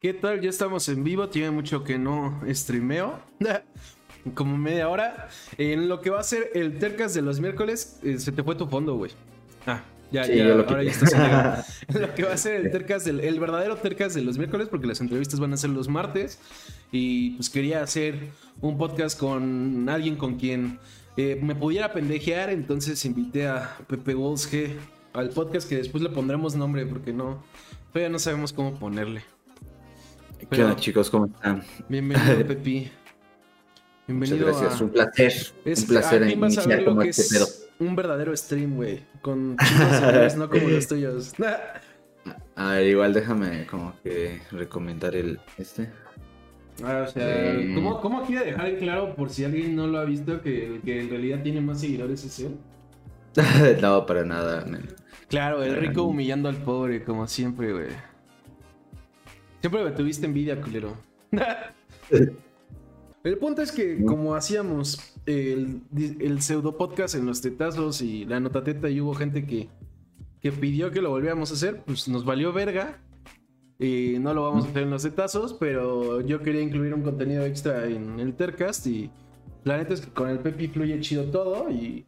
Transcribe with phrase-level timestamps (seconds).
[0.00, 0.40] ¿Qué tal?
[0.40, 1.28] Ya estamos en vivo.
[1.28, 3.18] Tiene mucho que no streameo.
[4.34, 5.28] Como media hora.
[5.56, 8.54] En lo que va a ser el Tercas de los miércoles, eh, se te fue
[8.54, 9.10] tu fondo, güey.
[9.66, 9.82] Ah,
[10.12, 13.04] ya, Sí, ya, lo ahora ya estás en lo que va a ser el Tercas
[13.04, 16.38] del, el verdadero Tercas de los miércoles, porque las entrevistas van a ser los martes.
[16.92, 18.28] Y pues quería hacer
[18.60, 20.78] un podcast con alguien con quien
[21.16, 22.50] eh, me pudiera pendejear.
[22.50, 24.76] Entonces invité a Pepe G
[25.12, 27.42] al podcast que después le pondremos nombre, porque no,
[27.92, 29.24] todavía no sabemos cómo ponerle.
[30.50, 31.10] ¿Qué onda, chicos?
[31.10, 31.62] ¿Cómo están?
[31.88, 32.90] Bienvenido, Pepi.
[34.06, 34.80] Muchas Bienvenido gracias.
[34.80, 34.84] a...
[34.84, 35.26] Un placer.
[35.64, 37.46] Es- un placer aquí a iniciar como este pedo.
[37.80, 39.04] un verdadero stream, güey.
[39.20, 41.32] Con chicos seguidores, no como los tuyos.
[42.56, 45.90] A ver, igual déjame como que recomendar el este.
[46.84, 47.72] Ah, o sea, Eh.
[47.74, 50.80] ¿cómo, ¿cómo quiere dejar en claro por si alguien no lo ha visto que el
[50.82, 52.56] que en realidad tiene más seguidores es él?
[53.80, 54.64] no, para nada.
[55.28, 57.86] Claro, el rico humillando al pobre, como siempre, güey.
[59.60, 60.96] Siempre me tuviste envidia, culero.
[63.24, 68.38] El punto es que, como hacíamos el, el pseudo podcast en los tetazos y la
[68.40, 69.68] notateta, y hubo gente que,
[70.40, 73.02] que pidió que lo volviéramos a hacer, pues nos valió verga.
[73.78, 77.44] Y no lo vamos a hacer en los tetazos, pero yo quería incluir un contenido
[77.44, 78.86] extra en el Tercast.
[78.86, 79.10] Y
[79.64, 82.06] la neta es que con el Pepi fluye chido todo y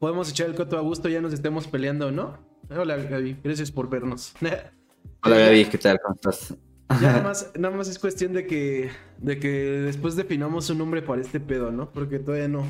[0.00, 2.38] podemos echar el coto a gusto, ya nos estemos peleando, ¿no?
[2.70, 4.34] Hola, Gaby, gracias por vernos.
[5.22, 5.98] Hola Gaby, ¿qué tal?
[6.02, 6.54] ¿Cómo estás?
[7.00, 11.02] Ya nada más, nada más es cuestión de que, de que después definamos un nombre
[11.02, 11.90] para este pedo, ¿no?
[11.90, 12.64] Porque todavía no,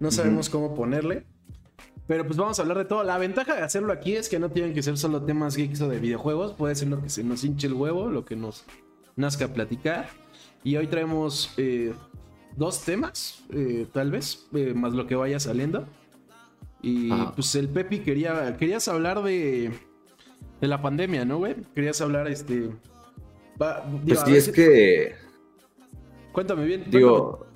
[0.00, 1.26] no sabemos cómo ponerle.
[2.06, 3.04] Pero pues vamos a hablar de todo.
[3.04, 5.88] La ventaja de hacerlo aquí es que no tienen que ser solo temas geeks o
[5.90, 6.54] de videojuegos.
[6.54, 8.64] Puede ser lo que se nos hinche el huevo, lo que nos
[9.14, 10.08] nazca platicar.
[10.64, 11.92] Y hoy traemos eh,
[12.56, 15.86] dos temas, eh, tal vez, eh, más lo que vaya saliendo.
[16.80, 17.32] Y Ajá.
[17.34, 19.70] pues el Pepi quería, querías hablar de,
[20.62, 21.56] de la pandemia, ¿no, güey?
[21.74, 22.70] Querías hablar, este...
[23.60, 25.14] va- digo, Pues sí, es si- que,
[26.32, 26.80] Cuéntame bien.
[26.80, 26.98] cuéntame.
[26.98, 27.46] digo,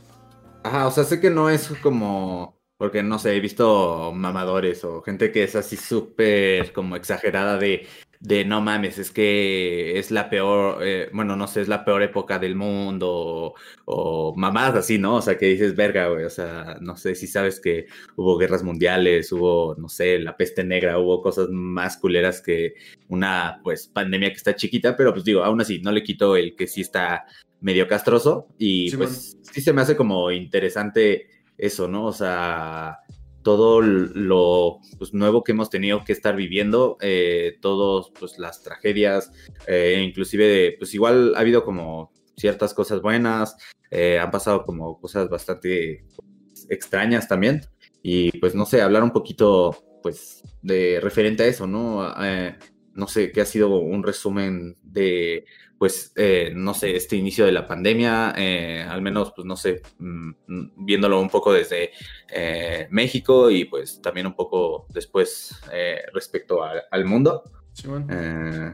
[0.64, 5.03] ajá, o sea, sé que no es como, porque no sé, he visto mamadores o
[5.03, 7.87] gente que es así súper como exagerada de,
[8.22, 12.05] de no mames, es que es la peor, eh, bueno, no sé, es la peor
[12.05, 15.16] época del mundo o, o mamadas así, ¿no?
[15.16, 18.62] O sea, que dices, verga, güey, o sea, no sé si sabes que hubo guerras
[18.62, 22.75] mundiales, hubo, no sé, la peste negra, hubo cosas más culeras que
[23.09, 26.55] una, pues, pandemia que está chiquita, pero pues digo, aún así, no le quito el
[26.55, 27.27] que sí está
[27.61, 31.28] medio castroso y pues sí se me hace como interesante
[31.59, 32.06] eso, ¿no?
[32.06, 32.99] O sea,
[33.42, 39.32] todo lo pues, nuevo que hemos tenido que estar viviendo, eh, todas pues, las tragedias,
[39.66, 43.56] eh, inclusive, pues igual ha habido como ciertas cosas buenas,
[43.91, 46.04] eh, han pasado como cosas bastante
[46.69, 47.62] extrañas también,
[48.02, 52.12] y pues no sé, hablar un poquito pues de referente a eso, ¿no?
[52.94, 55.47] No sé, qué ha sido un resumen de,
[55.82, 59.82] pues, eh, no sé, este inicio de la pandemia, eh, al menos, pues, no sé,
[59.98, 61.91] mm, mm, viéndolo un poco desde
[62.32, 67.43] eh, México y pues también un poco después eh, respecto a- al mundo.
[67.72, 68.06] Simón.
[68.09, 68.72] Eh,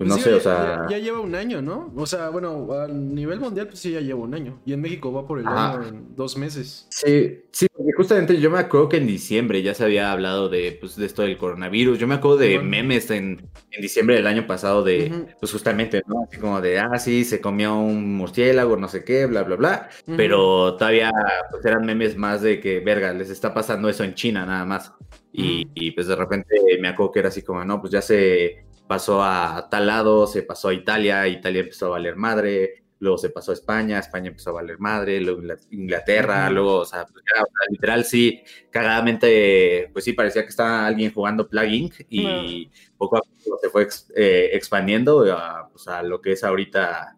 [0.00, 0.86] Pues pues no sí, sé, ya, o sea...
[0.88, 1.92] Ya, lleva un año, ¿no?
[1.94, 4.58] O sea, bueno, a nivel mundial, pues sí, ya lleva un año.
[4.64, 5.74] Y en México va por el Ajá.
[5.74, 6.86] año en dos meses.
[6.88, 10.74] Sí, sí, porque justamente yo me acuerdo que en diciembre ya se había hablado de,
[10.80, 11.98] pues, de esto del coronavirus.
[11.98, 16.24] Yo me acuerdo de memes en, en diciembre del año pasado de, pues justamente, ¿no?
[16.26, 19.90] Así como de, ah, sí, se comió un murciélago, no sé qué, bla, bla, bla.
[20.16, 21.12] Pero todavía
[21.50, 24.94] pues, eran memes más de que, verga, les está pasando eso en China nada más.
[25.30, 28.69] Y, y, pues de repente me acuerdo que era así como, no, pues ya se
[28.90, 33.30] pasó a tal lado, se pasó a Italia, Italia empezó a valer madre, luego se
[33.30, 37.24] pasó a España, España empezó a valer madre, luego Ingla- Inglaterra, luego, o sea, pues,
[37.32, 42.68] ya, o sea, literal sí, cagadamente, pues sí, parecía que estaba alguien jugando plugin y
[42.98, 43.86] poco a poco se fue
[44.16, 47.16] eh, expandiendo a, pues, a lo que es ahorita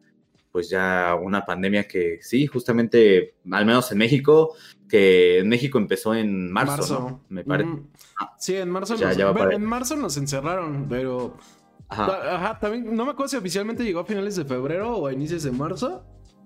[0.52, 4.54] pues ya una pandemia que sí, justamente, al menos en México,
[4.86, 7.24] que en México empezó en marzo, ¿no?
[7.30, 7.70] Me parece.
[7.70, 7.88] Ujú.
[8.38, 11.38] Sí, en marzo, Ya- nos, ya en marzo nos encerraron, pero...
[11.92, 12.06] Ajá.
[12.06, 15.12] Ta- Ajá, también, no me acuerdo si oficialmente llegó a finales de febrero o a
[15.12, 16.04] inicios de marzo.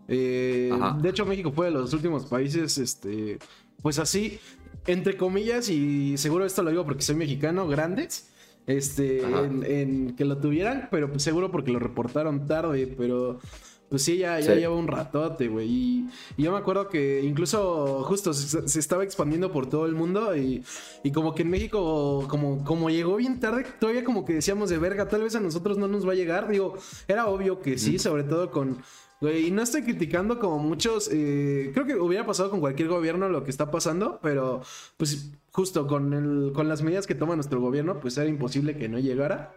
[0.09, 0.71] Eh,
[1.01, 3.39] de hecho, México fue de los últimos países, este,
[3.83, 4.39] pues así,
[4.87, 8.31] entre comillas, y seguro esto lo digo porque soy mexicano, grandes,
[8.67, 13.41] este, en, en que lo tuvieran, pero pues seguro porque lo reportaron tarde, pero
[13.89, 14.61] pues sí, ya, ya Sí.
[14.61, 15.69] lleva un ratote, güey.
[15.69, 19.95] Y, y yo me acuerdo que incluso justo se, se estaba expandiendo por todo el
[19.95, 20.65] mundo y,
[21.05, 24.79] y como que en México, como, como llegó bien tarde, todavía como que decíamos de
[24.79, 26.49] verga, tal vez a nosotros no nos va a llegar.
[26.49, 26.75] Digo,
[27.07, 28.79] era obvio que sí, sobre todo con...
[29.19, 33.31] Güey, y no estoy criticando como muchos, eh, creo que hubiera pasado con cualquier gobierno
[33.31, 34.61] lo que está pasando, pero
[34.99, 38.91] pues justo con, el, con las medidas que toma nuestro gobierno, pues era imposible que
[38.91, 39.55] no llegara.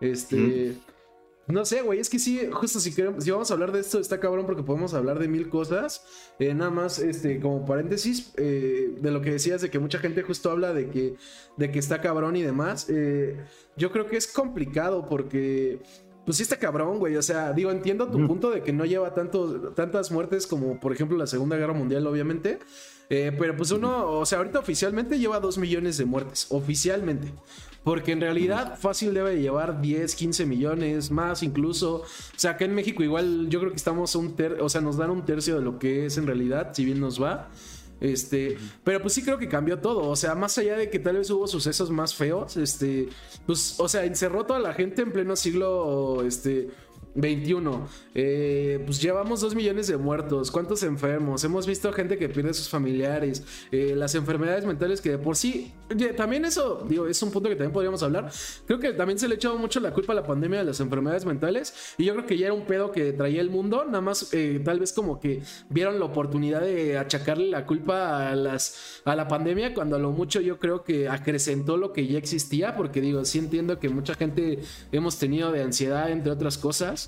[0.00, 0.76] Este...
[1.48, 4.00] No sé, güey, es que sí, justo si queremos, si vamos a hablar de esto,
[4.00, 6.04] está cabrón porque podemos hablar de mil cosas.
[6.40, 10.22] Eh, nada más, este, como paréntesis, eh, de lo que decías, de que mucha gente
[10.22, 11.16] justo habla de que,
[11.56, 12.86] de que está cabrón y demás.
[12.88, 13.36] Eh,
[13.76, 15.80] yo creo que es complicado porque,
[16.24, 17.16] pues sí está cabrón, güey.
[17.16, 20.92] O sea, digo, entiendo tu punto de que no lleva tanto, tantas muertes como, por
[20.92, 22.58] ejemplo, la Segunda Guerra Mundial, obviamente.
[23.08, 27.32] pero pues uno, o sea, ahorita oficialmente lleva dos millones de muertes, oficialmente.
[27.86, 31.98] Porque en realidad fácil debe llevar 10, 15 millones, más incluso.
[31.98, 32.04] O
[32.34, 35.10] sea, acá en México igual yo creo que estamos un tercio, o sea, nos dan
[35.10, 37.48] un tercio de lo que es en realidad, si bien nos va.
[38.00, 40.08] Este, pero pues sí creo que cambió todo.
[40.08, 43.08] O sea, más allá de que tal vez hubo sucesos más feos, este,
[43.46, 46.68] pues, o sea, encerró toda la gente en pleno siglo, este,
[47.16, 47.88] 21.
[48.14, 50.50] Eh, pues llevamos 2 millones de muertos.
[50.50, 51.42] ¿Cuántos enfermos?
[51.44, 53.42] Hemos visto gente que pierde a sus familiares.
[53.72, 55.72] Eh, las enfermedades mentales que de por sí.
[56.16, 58.30] También eso, digo, es un punto que también podríamos hablar.
[58.66, 61.24] Creo que también se le echado mucho la culpa a la pandemia de las enfermedades
[61.24, 61.94] mentales.
[61.96, 63.84] Y yo creo que ya era un pedo que traía el mundo.
[63.84, 68.36] Nada más, eh, tal vez como que vieron la oportunidad de achacarle la culpa a,
[68.36, 69.74] las, a la pandemia.
[69.74, 72.76] Cuando a lo mucho yo creo que acrecentó lo que ya existía.
[72.76, 74.60] Porque digo, sí entiendo que mucha gente
[74.92, 77.05] hemos tenido de ansiedad, entre otras cosas.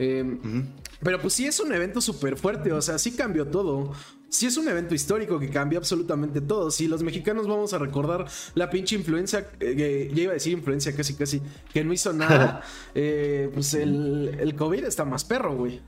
[0.00, 0.66] Em,
[1.02, 3.92] pero pues sí es un evento súper fuerte, o sea, sí cambió todo.
[4.30, 6.70] Sí es un evento histórico que cambió absolutamente todo.
[6.70, 10.94] Si los mexicanos vamos a recordar la pinche influencia, eh, ya iba a decir influencia
[10.96, 11.42] casi casi,
[11.72, 12.62] que no hizo nada,
[12.94, 15.80] eh, pues el, el, COVID está más perro, güey.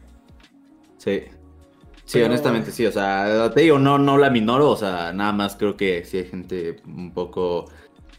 [0.99, 1.23] Sí.
[2.05, 5.57] Sí, honestamente sí, o sea, te digo, no, no la minoro, o sea, nada más
[5.57, 7.71] creo que sí hay gente un poco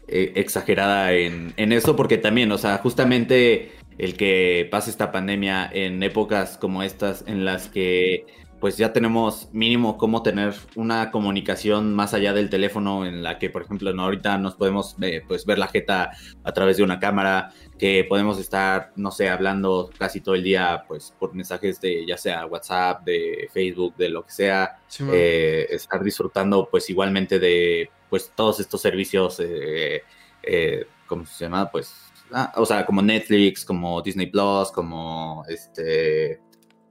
[0.08, 5.68] eh, exagerada en, en eso, porque también, o sea, justamente el que pase esta pandemia
[5.72, 8.26] en épocas como estas en las que
[8.64, 13.50] pues ya tenemos mínimo cómo tener una comunicación más allá del teléfono en la que
[13.50, 16.12] por ejemplo ahorita nos podemos eh, pues ver la jeta
[16.42, 20.84] a través de una cámara que podemos estar no sé hablando casi todo el día
[20.88, 24.78] pues por mensajes de ya sea WhatsApp de Facebook de lo que sea
[25.12, 30.04] eh, estar disfrutando pues igualmente de pues todos estos servicios eh,
[30.42, 32.03] eh cómo se llama pues
[32.36, 36.40] Ah, o sea, como Netflix, como Disney Plus, como este,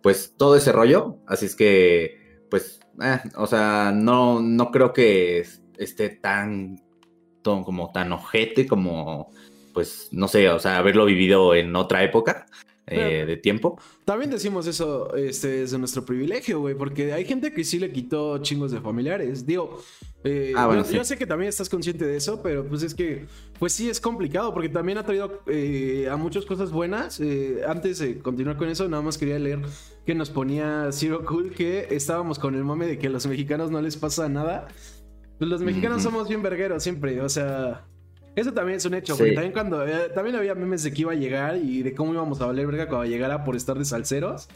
[0.02, 1.18] pues todo ese rollo.
[1.28, 5.46] Así es que, pues, eh, o sea, no, no creo que
[5.78, 6.82] esté tan,
[7.44, 9.32] como tan ojete como,
[9.74, 12.46] pues, no sé, o sea, haberlo vivido en otra época.
[12.88, 13.80] Eh, de tiempo.
[14.04, 18.40] También decimos eso este, desde nuestro privilegio, güey, porque hay gente que sí le quitó
[18.40, 19.46] chingos de familiares.
[19.46, 19.82] Digo,
[20.26, 23.26] eh, ah, yo, sé que también estás consciente de eso, pero pues es que,
[23.58, 27.22] pues sí es complicado, porque también ha traído eh, a muchas cosas buenas.
[27.66, 29.62] antes de continuar con eso, nada más quería leer
[30.06, 33.72] que nos ponía Zero Cool que estábamos con el mame de que a los mexicanos
[33.72, 34.68] no les pasa nada.
[35.38, 37.86] Pues los mexicanos somos bien vergueros siempre, o sea,
[38.36, 39.86] eso también es un hecho, porque también cuando.
[39.86, 42.68] Eh, también había memes de que iba a llegar y de cómo íbamos a valer
[42.68, 44.48] verga cuando llegara por estar de salseros.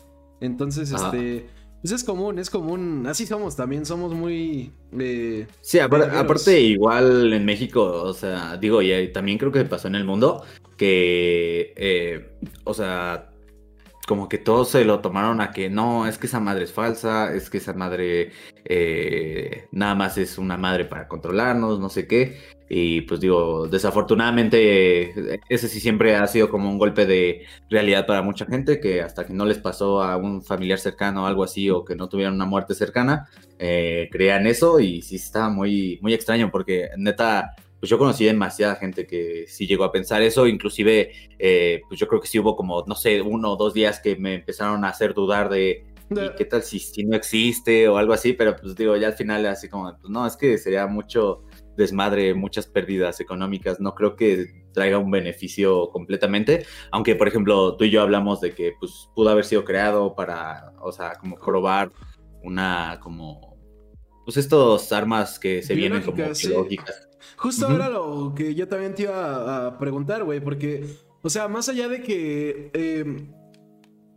[0.42, 1.48] Entonces, este.
[1.82, 3.06] Pues es común, es común.
[3.08, 4.74] Así somos también, somos muy.
[4.98, 9.96] Eh, sí, aparte, igual en México, o sea, digo, y también creo que pasó en
[9.96, 10.44] el mundo
[10.76, 11.74] que.
[11.76, 12.32] Eh,
[12.64, 13.30] o sea,
[14.08, 17.36] como que todos se lo tomaron a que no, es que esa madre es falsa,
[17.36, 18.32] es que esa madre
[18.66, 22.38] eh, nada más es una madre para controlarnos, no sé qué.
[22.70, 28.22] Y pues digo, desafortunadamente ese sí siempre ha sido como un golpe de realidad para
[28.22, 31.70] mucha gente, que hasta que no les pasó a un familiar cercano o algo así,
[31.70, 36.14] o que no tuvieron una muerte cercana, eh, crean eso y sí está muy, muy
[36.14, 41.12] extraño porque neta pues yo conocí demasiada gente que sí llegó a pensar eso, inclusive
[41.38, 44.16] eh, pues yo creo que sí hubo como, no sé, uno o dos días que
[44.16, 45.86] me empezaron a hacer dudar de
[46.38, 49.46] qué tal si, si, no existe o algo así, pero pues digo, ya al final
[49.46, 51.44] así como, pues no, es que sería mucho
[51.78, 57.86] desmadre, muchas pérdidas económicas, no creo que traiga un beneficio completamente, aunque por ejemplo tú
[57.86, 61.92] y yo hablamos de que pues pudo haber sido creado para, o sea, como probar
[62.44, 63.58] una como
[64.26, 67.08] pues estos armas que se vienen como biológicas.
[67.38, 70.86] Justo era lo que yo también te iba a, preguntar, güey, porque,
[71.22, 72.72] o sea, más allá de que...
[72.74, 73.32] Em,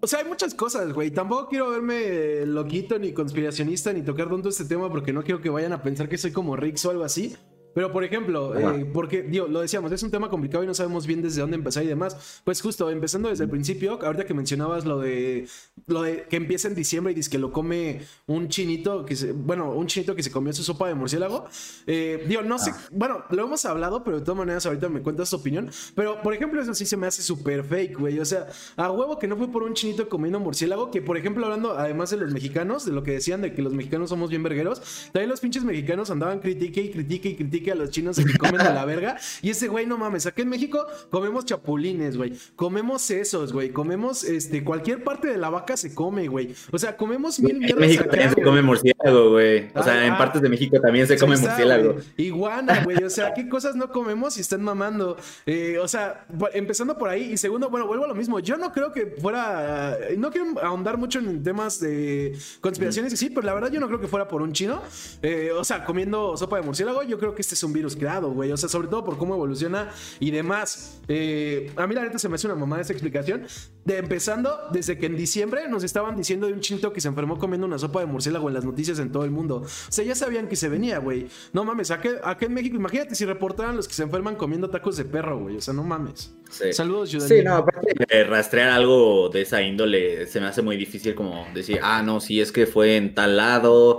[0.02, 1.10] o sea, hay muchas cosas, güey.
[1.10, 5.50] Tampoco quiero verme loquito ni conspiracionista ni tocar tanto este tema porque no quiero que
[5.50, 7.36] vayan a pensar que soy como Rix o algo así.
[7.74, 11.06] Pero, por ejemplo, eh, porque, digo, lo decíamos, es un tema complicado y no sabemos
[11.06, 12.42] bien desde dónde empezar y demás.
[12.44, 15.46] Pues justo, empezando desde el principio, ahorita que mencionabas lo de
[15.86, 19.32] lo de que empieza en diciembre y dice que lo come un chinito, que se,
[19.32, 21.46] bueno, un chinito que se comió su sopa de murciélago.
[21.86, 22.80] Eh, digo, no sé, ah.
[22.92, 25.70] bueno, lo hemos hablado, pero de todas maneras ahorita me cuentas tu opinión.
[25.94, 28.18] Pero, por ejemplo, eso sí se me hace súper fake, güey.
[28.18, 31.44] O sea, a huevo que no fue por un chinito comiendo murciélago, que por ejemplo,
[31.44, 34.42] hablando además de los mexicanos, de lo que decían de que los mexicanos somos bien
[34.42, 38.38] vergueros, también los pinches mexicanos andaban critique y critique y critique a los chinos que
[38.38, 39.18] comen a la verga.
[39.42, 42.32] Y ese güey, no mames, aquí en México comemos chapulines, güey.
[42.56, 43.70] Comemos sesos, güey.
[43.70, 46.54] Comemos este, cualquier parte de la vaca se come, güey.
[46.72, 47.76] O sea, comemos mil mierdas.
[47.76, 49.68] En México también se come murciélago, güey.
[49.74, 51.96] O sea, en partes de México también se come murciélago.
[52.16, 53.04] Iguana, güey.
[53.04, 55.16] O sea, ¿qué cosas no comemos y están mamando?
[55.44, 57.32] Eh, o sea, empezando por ahí.
[57.32, 58.38] Y segundo, bueno, vuelvo a lo mismo.
[58.40, 59.98] Yo no creo que fuera.
[60.16, 64.00] No quiero ahondar mucho en temas de conspiraciones sí, pero la verdad yo no creo
[64.00, 64.82] que fuera por un chino.
[65.22, 68.30] Eh, o sea, comiendo sopa de murciélago, yo creo que este es un virus creado,
[68.30, 68.52] güey.
[68.52, 69.90] O sea, sobre todo por cómo evoluciona
[70.20, 71.00] y demás.
[71.08, 73.44] Eh, a mí la neta se me hace una mamá esa explicación.
[73.84, 77.38] De empezando desde que en diciembre nos estaban diciendo de un chinito que se enfermó
[77.38, 79.62] comiendo una sopa de murciélago en las noticias en todo el mundo.
[79.64, 81.26] O sea, ya sabían que se venía, güey.
[81.52, 82.08] No mames, aquí,
[82.40, 85.56] en México, imagínate si reportaran los que se enferman comiendo tacos de perro, güey.
[85.56, 86.32] O sea, no mames.
[86.72, 87.38] Saludos, Judanil.
[87.38, 91.46] Sí, no, aparte de rastrear algo de esa índole, se me hace muy difícil como
[91.52, 93.98] decir, ah, no, si es que fue en tal lado.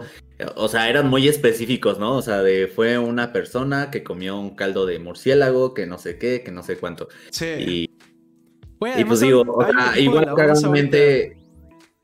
[0.55, 2.17] O sea, eran muy específicos, ¿no?
[2.17, 6.17] O sea, de fue una persona que comió un caldo de murciélago, que no sé
[6.17, 7.07] qué, que no sé cuánto.
[7.29, 7.45] Sí.
[7.45, 7.89] Y,
[8.97, 9.43] y pues digo,
[9.97, 11.41] igual claramente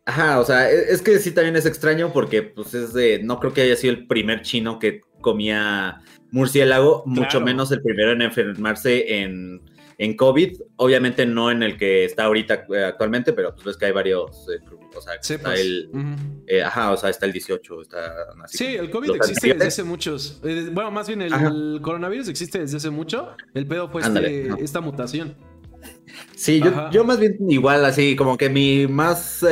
[0.07, 3.41] Ajá, o sea, e, es que sí también es extraño porque pues es de, no
[3.41, 6.01] creo que haya sido el primer chino que comía
[6.31, 9.61] murciélago, mucho menos el primero en enfermarse en,
[9.97, 13.85] en, COVID, obviamente no en el que está ahorita eh, actualmente, pero pues ves que
[13.85, 14.59] hay varios, eh,
[14.95, 15.89] o sea, está pues, el,
[16.47, 18.13] eh, ajá, o sea, está el 18, está
[18.43, 22.77] así, Sí, el COVID existe desde hace muchos, bueno, más bien el, coronavirus existe desde
[22.77, 25.35] hace mucho, el pedo fue este, esta mutación.
[26.35, 29.45] Sí, yo, yo, más bien igual, así como que mi más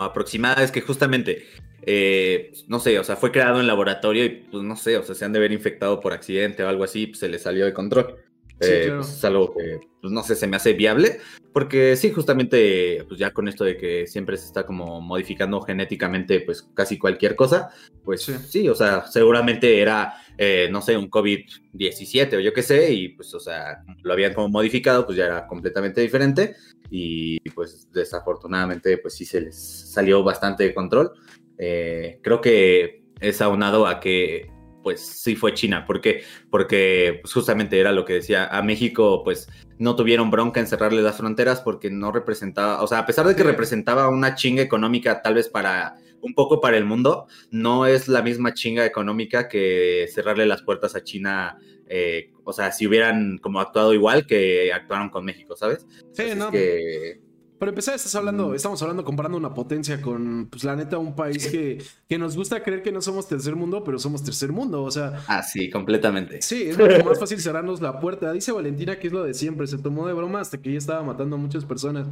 [0.00, 1.46] aproximada es que justamente,
[1.82, 5.14] eh, no sé, o sea, fue creado en laboratorio y pues no sé, o sea,
[5.14, 7.72] se han de haber infectado por accidente o algo así, pues se le salió de
[7.72, 8.16] control.
[8.60, 11.18] Eh, pues, es algo que, pues, no sé, se me hace viable,
[11.52, 16.40] porque sí, justamente, pues ya con esto de que siempre se está como modificando genéticamente,
[16.40, 17.70] pues casi cualquier cosa,
[18.04, 22.92] pues sí, o sea, seguramente era, eh, no sé, un COVID-17 o yo qué sé,
[22.92, 26.54] y pues, o sea, lo habían como modificado, pues ya era completamente diferente,
[26.90, 31.12] y pues desafortunadamente, pues sí se les salió bastante de control.
[31.56, 34.50] Eh, creo que es aunado a que
[34.82, 35.84] pues sí fue China.
[35.86, 36.22] ¿Por qué?
[36.50, 41.02] Porque pues, justamente era lo que decía, a México pues no tuvieron bronca en cerrarle
[41.02, 45.22] las fronteras porque no representaba, o sea, a pesar de que representaba una chinga económica
[45.22, 50.06] tal vez para un poco para el mundo, no es la misma chinga económica que
[50.12, 51.58] cerrarle las puertas a China.
[51.88, 55.86] Eh, o sea, si hubieran como actuado igual que actuaron con México, ¿sabes?
[56.12, 56.50] Sí, no.
[56.50, 57.20] Que
[57.60, 58.54] para empezar, estás hablando, mm.
[58.54, 62.62] estamos hablando comparando una potencia con, pues la neta, un país que, que nos gusta
[62.62, 65.22] creer que no somos tercer mundo, pero somos tercer mundo, o sea.
[65.28, 66.40] Ah, sí, completamente.
[66.40, 68.32] Sí, es mucho más fácil cerrarnos la puerta.
[68.32, 71.02] Dice Valentina que es lo de siempre, se tomó de broma hasta que ya estaba
[71.02, 72.06] matando a muchas personas.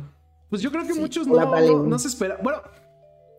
[0.51, 2.37] Pues yo creo que muchos no, no, se esperan.
[2.43, 2.61] Bueno,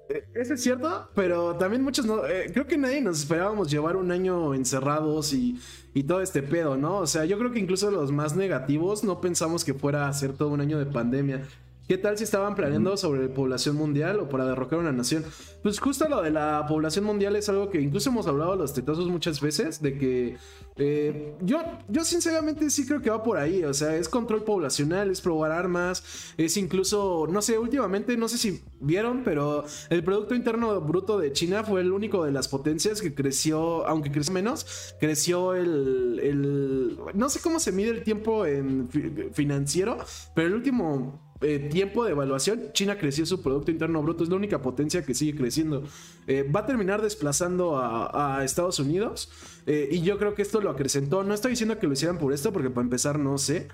[0.10, 2.26] eh, eso es cierto, pero también muchos no.
[2.26, 5.60] Eh, creo que nadie nos esperábamos llevar un año encerrados y,
[5.94, 6.98] y, todo este pedo, ¿no?
[6.98, 10.34] O sea, yo creo que incluso los más negativos no pensamos que fuera a ser
[10.34, 11.44] todo un año de pandemia.
[11.90, 15.26] ¿Qué tal si estaban planeando sobre población mundial o para derrocar una nación?
[15.64, 19.08] Pues justo lo de la población mundial es algo que incluso hemos hablado los tetazos
[19.08, 20.38] muchas veces, de que
[20.76, 25.10] eh, yo, yo sinceramente sí creo que va por ahí, o sea, es control poblacional,
[25.10, 30.36] es probar armas, es incluso, no sé, últimamente, no sé si vieron, pero el Producto
[30.36, 34.94] Interno Bruto de China fue el único de las potencias que creció, aunque creció menos,
[35.00, 38.90] creció el, el no sé cómo se mide el tiempo en
[39.34, 39.98] financiero,
[40.36, 44.36] pero el último eh, tiempo de evaluación, China creció su Producto Interno Bruto, es la
[44.36, 45.84] única potencia que sigue creciendo.
[46.28, 49.30] Eh, va a terminar desplazando a, Estados Unidos
[49.66, 51.24] eh, y yo creo que esto lo acrecentó.
[51.24, 53.70] No estoy diciendo que lo hicieran por esto, porque para empezar no sé.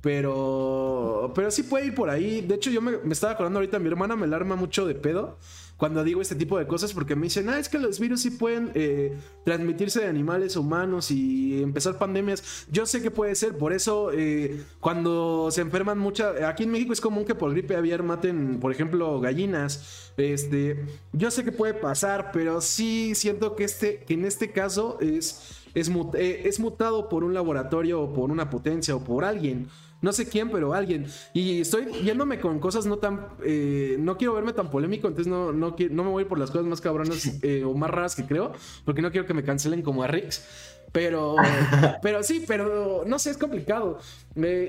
[0.00, 2.40] Pero, pero sí puede ir por ahí.
[2.40, 5.38] De hecho, yo me, estaba acordando ahorita, mi hermana me alarma mucho de pedo
[5.78, 8.30] cuando digo este tipo de cosas porque me dicen, ah, es que los virus sí
[8.32, 12.66] pueden eh, transmitirse de animales a humanos y empezar pandemias.
[12.70, 16.92] Yo sé que puede ser, por eso eh, cuando se enferman muchas, aquí en México
[16.92, 20.12] es común que por gripe aviar maten, por ejemplo, gallinas.
[20.16, 24.98] Este, yo sé que puede pasar, pero sí siento que, este, que en este caso
[25.00, 29.68] es, es, eh, es mutado por un laboratorio o por una potencia o por alguien.
[30.00, 31.06] No sé quién, pero alguien.
[31.32, 33.28] Y estoy yéndome con cosas no tan.
[33.44, 36.66] Eh, no quiero verme tan polémico, entonces no, no, no me voy por las cosas
[36.66, 38.52] más cabronas eh, o más raras que creo,
[38.84, 40.44] porque no quiero que me cancelen como a Rix.
[40.92, 41.36] Pero,
[42.02, 43.98] pero sí, pero no sé, es complicado.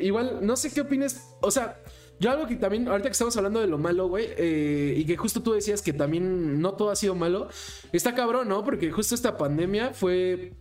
[0.01, 1.29] igual, no sé qué opines.
[1.41, 1.79] O sea,
[2.19, 5.15] Yo algo que también, ahorita que estamos hablando de lo malo, güey, eh, y que
[5.15, 7.47] justo tú decías que también no todo ha sido malo,
[7.93, 8.65] está cabrón, ¿no?
[8.65, 10.53] Porque justo esta pandemia fue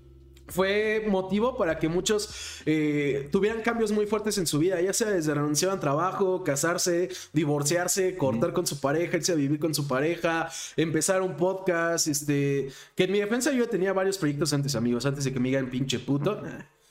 [0.48, 5.10] fue motivo para que muchos eh, tuvieran cambios muy fuertes en su vida, ya sea
[5.10, 9.86] desde renunciar al trabajo, casarse, divorciarse, cortar con su pareja, irse a vivir con su
[9.86, 15.04] pareja, empezar un podcast, este, que en mi defensa yo tenía varios proyectos antes, amigos,
[15.06, 16.42] antes de que me digan pinche puto.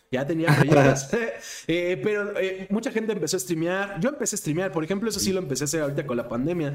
[0.10, 1.10] Ya tenía proyectos.
[1.68, 4.00] Eh, pero eh, mucha gente empezó a streamear.
[4.00, 6.30] Yo empecé a streamear, por ejemplo, eso sí lo empecé a hacer ahorita con la
[6.30, 6.74] pandemia.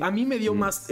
[0.00, 0.88] a mí me dio más.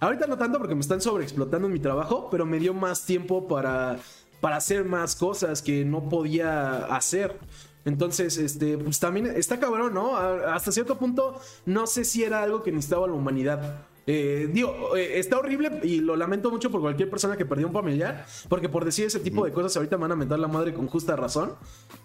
[0.00, 3.48] ahorita no tanto porque me están sobreexplotando en mi trabajo, pero me dio más tiempo
[3.48, 3.98] para
[4.42, 7.38] para hacer más cosas que no podía hacer.
[7.84, 10.16] Entonces, este, pues también está cabrón, ¿no?
[10.16, 13.86] Hasta cierto punto, no sé si era algo que necesitaba la humanidad.
[14.04, 17.72] Eh, digo, eh, está horrible y lo lamento mucho por cualquier persona que perdió un
[17.72, 20.74] familiar, porque por decir ese tipo de cosas ahorita me van a mentar la madre
[20.74, 21.54] con justa razón,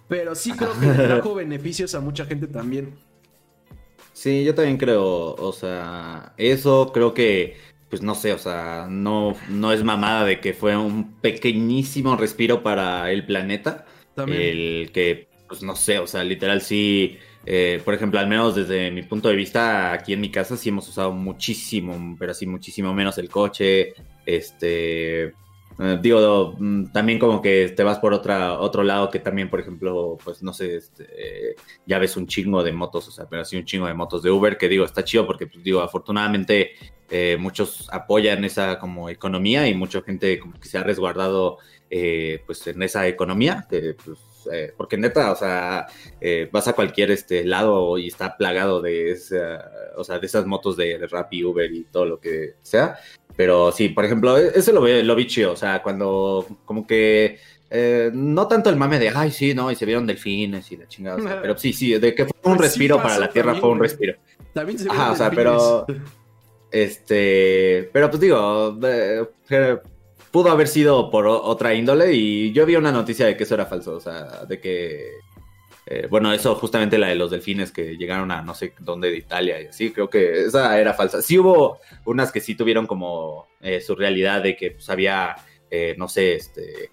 [0.08, 2.94] pero sí creo que trajo beneficios a mucha gente también.
[4.14, 7.58] Sí, yo también creo, o sea, eso creo que
[7.90, 12.64] pues no sé, o sea, no, no es mamada de que fue un pequeñísimo respiro
[12.64, 13.86] para el planeta.
[14.14, 14.42] También.
[14.42, 18.92] El que, pues no sé, o sea, literal sí, eh, por ejemplo, al menos desde
[18.92, 22.94] mi punto de vista, aquí en mi casa sí hemos usado muchísimo, pero así muchísimo
[22.94, 23.94] menos el coche,
[24.26, 25.34] este,
[25.80, 29.60] eh, digo, mm, también como que te vas por otra, otro lado que también, por
[29.60, 31.56] ejemplo, pues no sé, este,
[31.86, 34.32] ya ves un chingo de motos, o sea, pero así un chingo de motos de
[34.32, 36.72] Uber, que digo, está chido porque, pues, digo, afortunadamente
[37.10, 41.58] eh, muchos apoyan esa como economía y mucha gente como que se ha resguardado
[41.90, 44.20] eh, pues en esa economía, que pues
[44.78, 45.88] porque neta, o sea,
[46.54, 50.78] vas a cualquier este lado y está plagado de esa, o sea, de esas motos
[50.78, 52.98] de, de Rappi, Uber y todo lo que sea.
[53.38, 57.40] Pero sí, por ejemplo, e-, eso lo, lo vi chido, o sea, cuando como que...
[57.70, 60.88] Eh, no tanto el mame de, ay, sí, no, y se vieron delfines y la
[60.88, 61.18] chingada.
[61.42, 64.16] pero sí, sí, de que fue un pues respiro para la Tierra, fue un respiro.
[64.54, 65.86] También se vieron Ajá, o sea, pero...
[66.70, 68.78] Este, pero pues digo,
[70.32, 73.66] pudo haber sido por otra índole y yo vi una noticia de que eso era
[73.66, 75.12] falso, o sea, de que
[75.90, 79.18] eh, bueno, eso justamente la de los delfines que llegaron a no sé dónde de
[79.18, 81.22] Italia y así, creo que esa era falsa.
[81.22, 85.38] Sí hubo unas que sí tuvieron como eh, su realidad de que pues, había,
[85.72, 86.92] eh, no sé, este,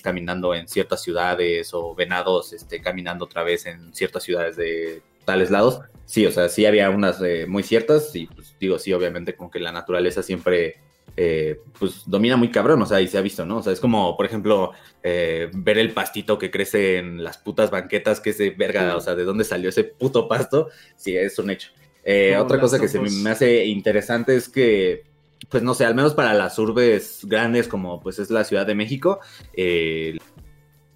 [0.00, 5.50] caminando en ciertas ciudades o venados este, caminando otra vez en ciertas ciudades de tales
[5.50, 5.80] lados.
[6.04, 9.58] Sí, o sea, sí había unas muy ciertas y pues digo, sí, obviamente como que
[9.58, 10.76] la naturaleza siempre
[11.16, 13.58] eh, pues domina muy cabrón, o sea, y se ha visto, ¿no?
[13.58, 17.70] O sea, es como, por ejemplo, eh, ver el pastito que crece en las putas
[17.70, 20.68] banquetas, que ese verga, o sea, ¿de dónde salió ese puto pasto?
[20.96, 21.70] Sí, es un hecho.
[22.04, 25.04] Eh, otra cosa que se me hace interesante es que,
[25.48, 28.74] pues no sé, al menos para las urbes grandes como pues es la Ciudad de
[28.74, 29.18] México,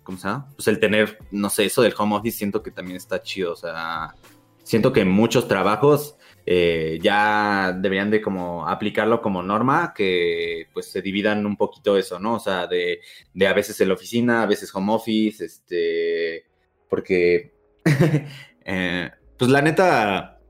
[0.03, 0.49] ¿cómo se llama?
[0.55, 3.57] Pues el tener, no sé, eso del home office siento que también está chido, o
[3.57, 4.15] sea,
[4.63, 11.03] siento que muchos trabajos eh, ya deberían de como aplicarlo como norma, que pues se
[11.03, 12.35] dividan un poquito eso, ¿no?
[12.35, 13.01] O sea, de,
[13.35, 16.45] de a veces en la oficina, a veces home office, este,
[16.89, 17.53] porque,
[18.65, 20.41] eh, pues la neta,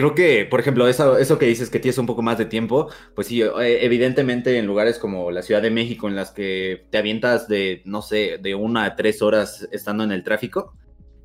[0.00, 2.88] creo que, por ejemplo, eso, eso que dices que tienes un poco más de tiempo,
[3.14, 6.98] pues sí, eh, evidentemente en lugares como la Ciudad de México, en las que te
[6.98, 10.74] avientas de, no sé, de una a tres horas estando en el tráfico,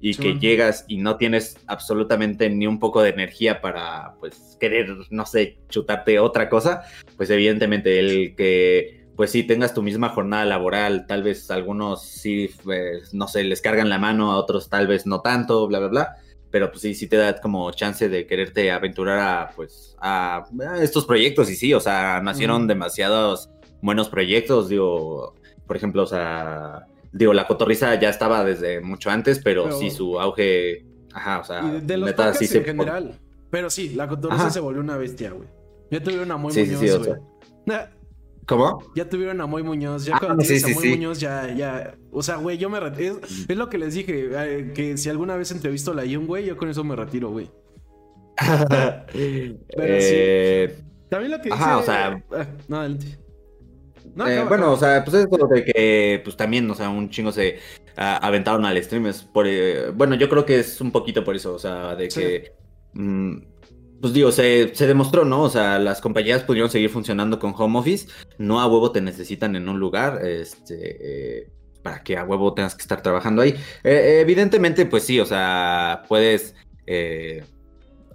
[0.07, 4.95] y que llegas y no tienes absolutamente ni un poco de energía para, pues, querer,
[5.09, 6.83] no sé, chutarte otra cosa,
[7.17, 12.51] pues evidentemente el que, pues sí, tengas tu misma jornada laboral, tal vez algunos sí,
[12.63, 15.87] pues, no sé, les cargan la mano, a otros tal vez no tanto, bla, bla,
[15.87, 16.15] bla,
[16.51, 20.47] pero pues sí, sí te da como chance de quererte aventurar a, pues, a,
[20.81, 23.49] estos proyectos y sí, o sea, nacieron demasiados
[23.81, 25.33] buenos proyectos, digo,
[25.65, 30.19] por ejemplo, o sea Digo, la cotorriza ya estaba desde mucho antes, pero, sí su
[30.19, 30.85] auge.
[31.13, 33.17] Ajá, o sea, de los neta, sí en general.
[33.49, 35.47] Pero sí, la cotorriza se volvió una bestia, güey.
[35.89, 37.17] Ya tuvieron a Moy Muñoz, güey.
[38.45, 38.91] ¿Cómo?
[38.95, 40.03] Ya tuvieron a Moy Muñoz.
[40.03, 41.95] Ya ah, cuando a Moy Muñoz, ya, ya.
[42.11, 43.21] O sea, güey, yo me retiro.
[43.23, 46.27] Es, es, lo que les dije, eh, que si alguna vez entrevisto a la Yun,
[46.27, 47.49] güey, yo con eso me retiro, güey.
[48.35, 49.69] Pero sí.
[49.77, 51.63] Eh, También lo que dice.
[51.63, 52.23] Ajá, o sea.
[52.33, 53.24] Ah, no, adelante.
[54.17, 57.31] Eh, bueno, o sea, pues es lo de que, pues también, o sea, un chingo
[57.31, 57.59] se
[57.97, 59.11] aventaron al stream.
[59.33, 62.53] por, eh, bueno, yo creo que es un poquito por eso, o sea, de que,
[62.93, 63.37] mm,
[64.01, 65.43] pues digo, se, demostró, ¿no?
[65.43, 69.55] O sea, las compañías pudieron seguir funcionando con home office, no a huevo te necesitan
[69.55, 71.49] en un lugar, este, eh,
[71.83, 73.55] para que a huevo tengas que estar trabajando ahí.
[73.83, 76.55] evidentemente, pues sí, o sea, puedes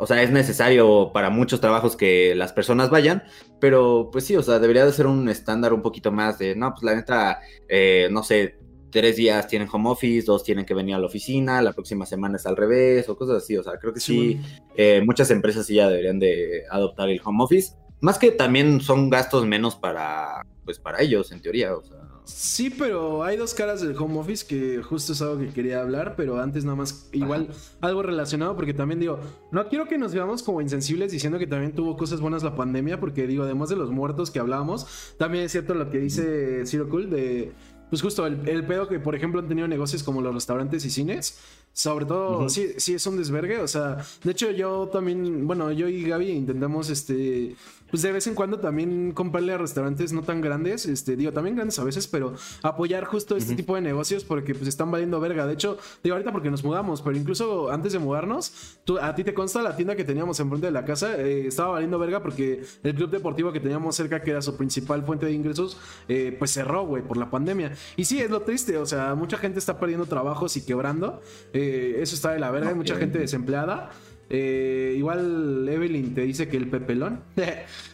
[0.00, 3.22] o sea, es necesario para muchos trabajos que las personas vayan,
[3.60, 6.72] pero pues sí, o sea, debería de ser un estándar un poquito más de, no,
[6.72, 8.56] pues la neta, eh, no sé,
[8.90, 12.36] tres días tienen home office, dos tienen que venir a la oficina, la próxima semana
[12.36, 13.56] es al revés o cosas así.
[13.56, 14.40] O sea, creo que sí,
[14.76, 17.74] eh, muchas empresas sí ya deberían de adoptar el home office.
[18.00, 21.76] Más que también son gastos menos para, pues para ellos, en teoría.
[21.76, 21.99] O sea.
[22.24, 26.14] Sí, pero hay dos caras del home office que justo es algo que quería hablar,
[26.16, 27.48] pero antes nada más igual
[27.80, 29.18] algo relacionado porque también digo,
[29.50, 33.00] no quiero que nos veamos como insensibles diciendo que también tuvo cosas buenas la pandemia
[33.00, 36.88] porque digo, además de los muertos que hablábamos, también es cierto lo que dice Ciro
[36.88, 37.52] Cool de
[37.90, 40.90] pues justo el, el, pedo que, por ejemplo, han tenido negocios como los restaurantes y
[40.90, 41.40] cines.
[41.72, 43.58] Sobre todo, sí, sí es un desvergue.
[43.60, 47.56] O sea, de hecho, yo también, bueno, yo y Gaby intentamos este
[47.90, 51.56] pues de vez en cuando también comprarle a restaurantes no tan grandes, este, digo, también
[51.56, 55.46] grandes a veces, pero apoyar justo este tipo de negocios porque pues están valiendo verga.
[55.46, 59.24] De hecho, digo ahorita porque nos mudamos, pero incluso antes de mudarnos, tú, a ti
[59.24, 62.62] te consta la tienda que teníamos enfrente de la casa, eh, estaba valiendo verga porque
[62.82, 65.76] el club deportivo que teníamos cerca, que era su principal fuente de ingresos,
[66.08, 67.72] eh, pues cerró, güey, por la pandemia.
[67.96, 71.20] Y sí, es lo triste, o sea, mucha gente está perdiendo trabajos y quebrando.
[71.52, 73.90] Eh, eso está de la verga, hay mucha gente desempleada.
[74.32, 77.20] Eh, igual Evelyn te dice que el pepelón.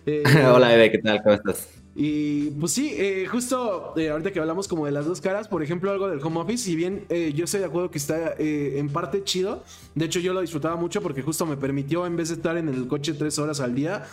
[0.08, 0.22] Eh,
[0.54, 1.20] Hola Eve, ¿qué tal?
[1.20, 1.68] ¿Cómo estás?
[1.96, 5.90] Y pues sí, eh, justo ahorita que hablamos como de las dos caras, por ejemplo,
[5.90, 9.64] algo del home office, si bien yo estoy de acuerdo que está en parte chido,
[9.96, 12.68] de hecho yo lo disfrutaba mucho porque justo me permitió, en vez de estar en
[12.68, 14.04] el coche tres horas al día,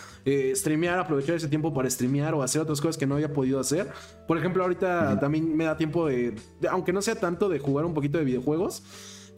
[0.54, 3.88] streamear, aprovechar ese tiempo para streamear o hacer otras cosas que no había podido hacer.
[4.26, 6.34] Por ejemplo, ahorita también me da tiempo de,
[6.68, 8.82] aunque no sea tanto, de jugar un poquito de videojuegos.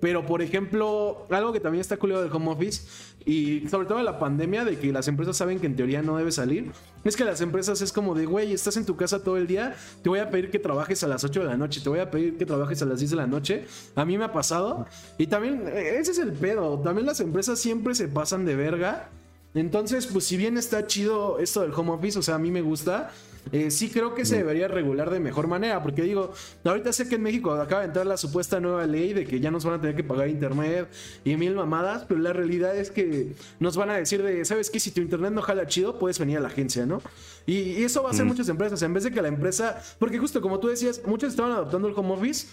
[0.01, 2.83] Pero, por ejemplo, algo que también está culiado del home office
[3.25, 6.31] y sobre todo la pandemia de que las empresas saben que en teoría no debe
[6.31, 6.71] salir,
[7.03, 9.75] es que las empresas es como de, güey, estás en tu casa todo el día,
[10.03, 12.11] te voy a pedir que trabajes a las 8 de la noche, te voy a
[12.11, 13.65] pedir que trabajes a las 10 de la noche.
[13.95, 14.87] A mí me ha pasado.
[15.19, 19.09] Y también, e, ese es el pedo, también las empresas siempre se pasan de verga.
[19.55, 22.61] Entonces, pues si bien está chido esto del home office, o sea, a mí me
[22.61, 23.11] gusta,
[23.53, 26.33] eh, sí creo que se debería regular de mejor manera, porque digo,
[26.65, 29.51] ahorita sé que en México acaba de entrar la supuesta nueva ley de que ya
[29.51, 30.89] nos van a tener que pagar internet
[31.25, 34.81] y mil mamadas, pero la realidad es que nos van a decir de, ¿sabes qué?
[34.81, 37.03] Si tu internet no jala chido, puedes venir a la agencia, ¿no?
[37.47, 38.29] Y, eso va a hacer mm.
[38.29, 41.53] muchas empresas, en vez de que la empresa, porque justo como tú decías, muchos estaban
[41.53, 42.47] adoptando el home office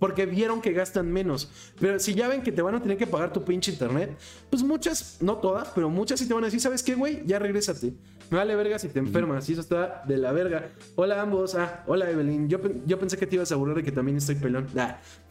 [0.00, 1.48] porque vieron que gastan menos.
[1.78, 4.16] Pero si ya ven que te van a tener que pagar tu pinche internet,
[4.48, 7.22] pues muchas, no todas, pero muchas sí te van a decir, ¿sabes qué, güey?
[7.26, 7.92] Ya regrésate.
[8.30, 9.48] Me vale verga si te enfermas.
[9.48, 10.70] Y eso está de la verga.
[10.94, 11.56] Hola ambos.
[11.56, 12.48] Ah, hola Evelyn.
[12.48, 14.68] Yo, yo pensé que te ibas a aburrir de que también estoy pelón.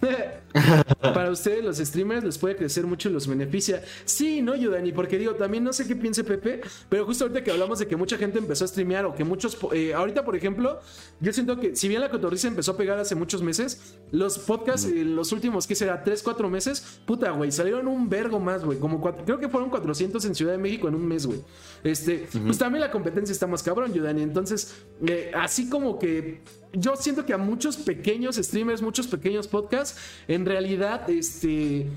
[1.01, 3.81] Para ustedes, los streamers, les puede crecer mucho y los beneficia.
[4.03, 7.51] Sí, no, Yudani, porque digo, también no sé qué piense Pepe, pero justo ahorita que
[7.51, 9.57] hablamos de que mucha gente empezó a streamear o que muchos.
[9.71, 10.81] Eh, ahorita, por ejemplo,
[11.21, 14.88] yo siento que si bien la cotorriza empezó a pegar hace muchos meses, los podcasts,
[14.88, 16.03] eh, los últimos, ¿qué será?
[16.03, 16.99] ¿Tres, cuatro meses?
[17.05, 18.77] Puta, güey, salieron un vergo más, güey.
[18.77, 21.41] Como creo que fueron 400 en Ciudad de México en un mes, güey.
[21.83, 24.21] Este, pues también la competencia está más cabrón, Yudani.
[24.21, 24.75] Entonces,
[25.06, 26.41] eh, así como que
[26.73, 31.88] yo siento que a muchos pequeños streamers, muchos pequeños podcasts, en realidad, este,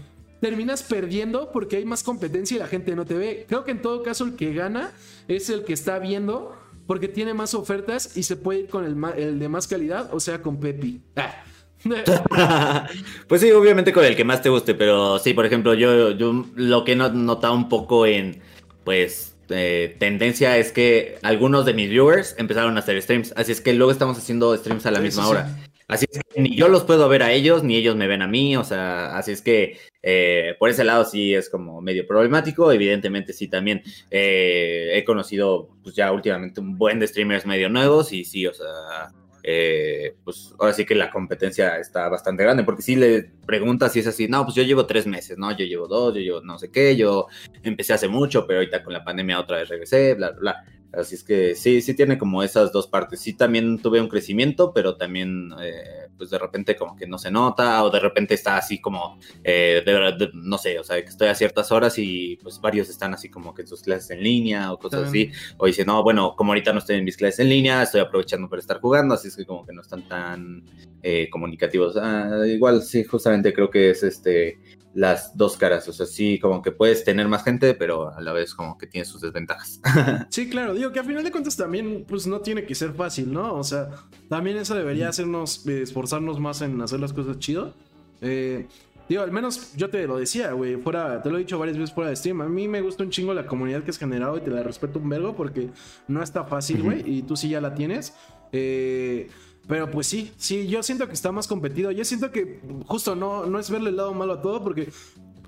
[0.41, 3.47] terminas perdiendo porque hay más competencia y la gente no te ve.
[3.49, 4.93] Creo que en todo caso el que gana
[5.29, 9.39] es el que está viendo porque tiene más ofertas y se puede ir con el,
[9.39, 11.01] de más calidad, o sea, con Pepi.
[11.17, 11.45] Ah.
[13.29, 16.45] pues sí, obviamente con el que más te guste, pero sí, por ejemplo, yo, yo
[16.55, 18.41] lo que he notado un poco en,
[18.85, 23.33] pues, eh, tendencia es que algunos de mis viewers empezaron a hacer streams.
[23.37, 25.49] Así es que luego estamos haciendo streams a la misma hora.
[25.89, 28.29] Así es que ni yo los puedo ver a ellos, ni ellos me ven a
[28.29, 28.57] mí.
[28.57, 32.73] O sea, así es que eh, por ese lado sí es como medio problemático.
[32.73, 38.13] Evidentemente sí también eh, he conocido pues ya últimamente un buen de streamers medio nuevos
[38.13, 42.83] y sí, o sea, eh, pues ahora sí que la competencia está bastante grande, porque
[42.83, 45.51] si le preguntas si es así, no, pues yo llevo tres meses, ¿no?
[45.57, 47.27] Yo llevo dos, yo llevo no sé qué, yo
[47.63, 50.65] empecé hace mucho, pero ahorita con la pandemia otra vez regresé, bla, bla, bla.
[50.93, 53.21] Así es que sí, sí tiene como esas dos partes.
[53.21, 57.33] Sí también tuve un crecimiento, pero también eh, pues de repente como que no se
[57.33, 61.09] nota o de repente está así como, eh, de verdad, no sé, o sea, que
[61.09, 64.23] estoy a ciertas horas y pues varios están así como que en sus clases en
[64.23, 65.33] línea o cosas así.
[65.57, 68.49] O dice, no, bueno, como ahorita no estoy en mis clases en línea, estoy aprovechando
[68.49, 70.63] para estar jugando, así es que como que no están tan
[71.03, 71.97] eh, comunicativos.
[71.97, 74.61] Ah, igual sí, justamente creo que es este
[74.95, 75.89] las dos caras.
[75.89, 78.87] O sea, sí, como que puedes tener más gente, pero a la vez como que
[78.87, 79.81] tiene sus desventajas.
[80.31, 83.33] sí, claro, digo que a final de cuentas también, pues no tiene que ser fácil,
[83.33, 83.55] ¿no?
[83.55, 83.91] O sea,
[84.29, 87.75] también eso debería hacernos, eh, esforzarnos más en hacer las cosas chido.
[88.21, 88.67] Eh,
[89.09, 91.95] digo, al menos yo te lo decía, güey, fuera, te lo he dicho varias veces
[91.95, 92.41] fuera de stream.
[92.43, 94.99] A mí me gusta un chingo la comunidad que has generado y te la respeto
[94.99, 95.71] un vergo porque
[96.09, 98.15] no está fácil, güey, y tú sí ya la tienes.
[98.53, 99.29] Eh.
[99.69, 101.91] Pero pues sí, sí, yo siento que está más competido.
[101.91, 104.93] Yo siento que justo no, no es verle el lado malo a todo, porque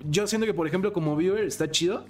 [0.09, 2.05] yo siento que, por ejemplo, como viewer está chido,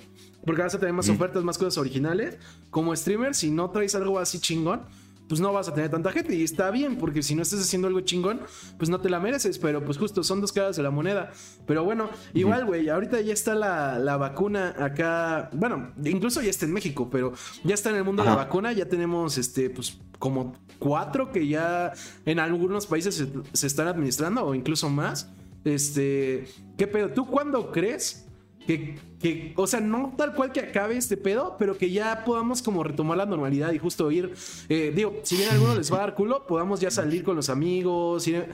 [0.45, 2.37] porque vas a tener más ofertas, más cosas originales.
[2.69, 4.81] Como streamer, si no traes algo así chingón,
[5.27, 7.87] pues no vas a tener tanta gente y está bien, porque si no estás haciendo
[7.87, 8.41] algo chingón,
[8.77, 11.31] pues no te la mereces, pero pues justo son dos caras de la moneda.
[11.65, 16.73] Pero bueno, igual, güey, ahorita ya está la, vacuna acá, bueno, incluso ya está en
[16.73, 17.33] México, pero
[17.63, 21.91] ya está en el mundo la vacuna, ya tenemos, este, pues como cuatro que ya
[22.25, 25.29] en algunos países se, se están administrando o incluso más.
[25.65, 27.09] Este, ¿qué pedo?
[27.09, 28.24] ¿Tú cuándo crees
[28.65, 32.83] que, o sea, no tal cual que acabe este pedo, pero que ya podamos como
[32.83, 34.33] retomar la normalidad y justo ir,
[34.69, 37.35] eh, digo, si bien a algunos les va a dar culo, podamos ya salir con
[37.35, 38.47] los amigos, ir,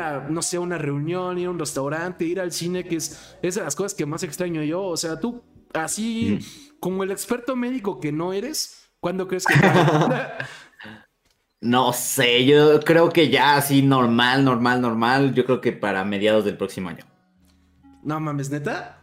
[0.00, 3.54] a, no sé, una reunión, ir a un restaurante, ir al cine, que es, es
[3.54, 4.82] de las cosas que más extraño yo.
[4.82, 6.38] O sea, tú, así
[6.80, 9.54] como el experto médico que no eres, ¿cuándo crees que...
[11.60, 16.44] No sé, yo creo que ya así normal, normal, normal, yo creo que para mediados
[16.44, 17.04] del próximo año.
[18.04, 18.97] No mames, neta.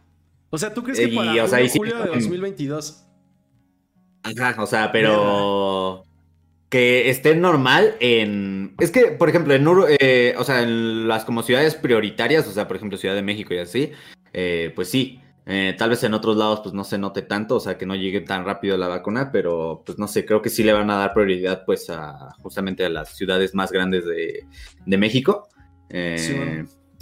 [0.56, 3.04] O sea, ¿tú crees que para julio de 2022?
[4.24, 6.06] Ajá, o sea, pero
[6.70, 8.74] que esté normal en...
[8.80, 9.68] Es que, por ejemplo, en,
[10.00, 13.54] eh, o sea, en las como ciudades prioritarias, o sea, por ejemplo, Ciudad de México
[13.54, 13.92] y así,
[14.32, 15.20] eh, pues sí.
[15.46, 17.96] Eh, tal vez en otros lados pues no se note tanto, o sea, que no
[17.96, 20.98] llegue tan rápido la vacuna, pero pues no sé, creo que sí le van a
[20.98, 25.50] dar prioridad pues a justamente a las ciudades más grandes de, México.
[25.90, 26.34] sí,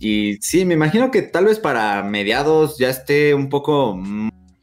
[0.04, 3.96] y sí, me imagino que tal vez para mediados ya esté un poco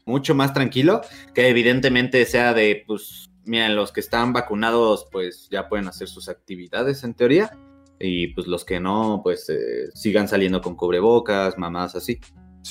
[0.05, 1.01] mucho más tranquilo,
[1.33, 6.29] que evidentemente sea de, pues, miren, los que están vacunados, pues ya pueden hacer sus
[6.29, 7.57] actividades en teoría,
[7.99, 12.19] y pues los que no, pues eh, sigan saliendo con cubrebocas, mamás así.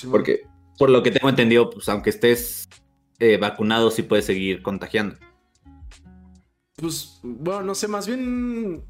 [0.08, 0.42] Porque,
[0.78, 2.68] por lo que tengo entendido, pues aunque estés
[3.18, 5.16] eh, vacunado, sí puedes seguir contagiando.
[6.76, 8.84] Pues, bueno, no sé, más bien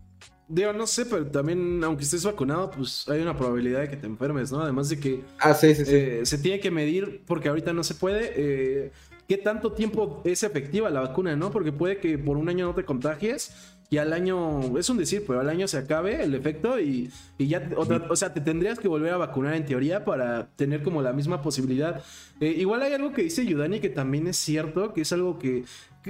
[0.53, 4.09] Digo, no sé, pero también, aunque estés vacunado, pues hay una probabilidad de que te
[4.09, 4.61] enfermes, ¿no?
[4.61, 5.95] Además de que ah, sí, sí, sí.
[5.95, 8.91] Eh, se tiene que medir, porque ahorita no se puede, eh,
[9.29, 11.53] qué tanto tiempo es efectiva la vacuna, ¿no?
[11.53, 13.53] Porque puede que por un año no te contagies
[13.91, 17.71] y al año, es un decir, pero al año se acabe el efecto y, ya,
[17.77, 21.43] o sea, te tendrías que volver a vacunar en teoría para tener como la misma
[21.43, 22.03] posibilidad.
[22.41, 25.65] Eh, igual hay algo que dice Yudani que también es cierto, que es algo que,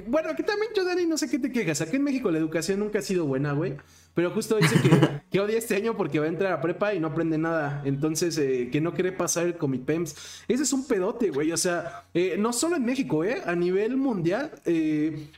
[0.06, 3.00] bueno, que también Yudani, no sé qué te quejas, aquí en México la educación nunca
[3.00, 3.76] ha sido buena, güey.
[4.14, 4.76] Pero justo dice
[5.30, 7.82] que, odia este año porque va a entrar a prepa y no aprende nada.
[7.84, 10.44] Entonces, eh, que no quiere pasar el Comipems.
[10.48, 11.52] Ese es un pedote, güey.
[11.52, 13.42] O sea, eh, no solo en México, ¿eh?
[13.46, 15.28] A nivel mundial, eh,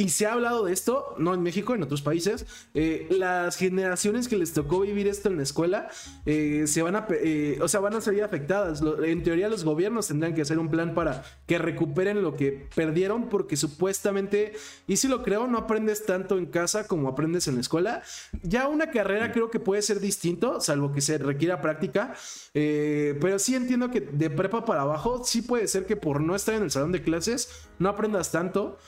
[0.00, 4.28] y se ha hablado de esto, no en México, en otros países, eh, las generaciones
[4.28, 5.88] que les tocó vivir esto en la escuela
[6.24, 8.80] eh, se van a, eh, o sea, van a salir afectadas.
[9.04, 13.28] en teoría los gobiernos tendrán que hacer un plan para que recuperen lo que perdieron
[13.28, 14.54] porque supuestamente,
[14.86, 18.02] y si lo creo, no aprendes tanto en casa como aprendes en la escuela.
[18.42, 22.14] Ya una carrera creo que puede ser distinto, salvo que se requiera práctica,
[22.54, 26.54] pero sí entiendo que de prepa para abajo sí puede ser que por no estar
[26.54, 28.78] en el salón de clases no aprendas tanto,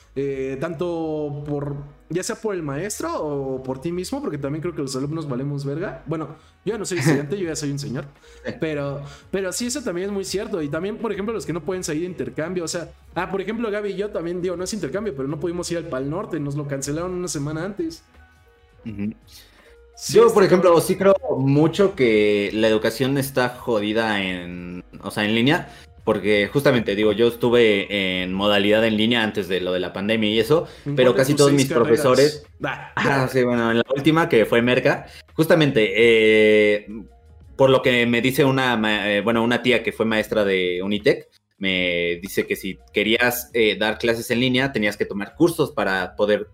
[0.61, 1.77] tanto por,
[2.11, 5.27] ya sea por el maestro o por ti mismo, porque también creo que los alumnos
[5.27, 6.03] valemos verga.
[6.07, 8.05] Bueno, yo ya no soy estudiante, yo ya soy un señor,
[8.61, 10.61] pero, pero sí, eso también es muy cierto.
[10.61, 13.41] Y también, por ejemplo, los que no pueden salir de intercambio, o sea, ah, por
[13.41, 16.11] ejemplo, Gaby y yo también, digo, no es intercambio, pero no pudimos ir al Pal
[16.11, 18.05] Norte, nos lo cancelaron una semana antes.
[20.11, 25.35] yo, por ejemplo, sí creo mucho que la educación está jodida en, o sea, en
[25.35, 25.73] línea,
[26.05, 30.31] porque justamente digo, yo estuve en modalidad en línea antes de lo de la pandemia
[30.31, 34.63] y eso, pero casi todos mis profesores, ah, sí, bueno, en la última que fue
[34.63, 36.87] Merca, justamente eh,
[37.57, 41.29] por lo que me dice una, eh, bueno, una tía que fue maestra de Unitec,
[41.59, 46.17] me dice que si querías eh, dar clases en línea tenías que tomar cursos para
[46.17, 46.49] poder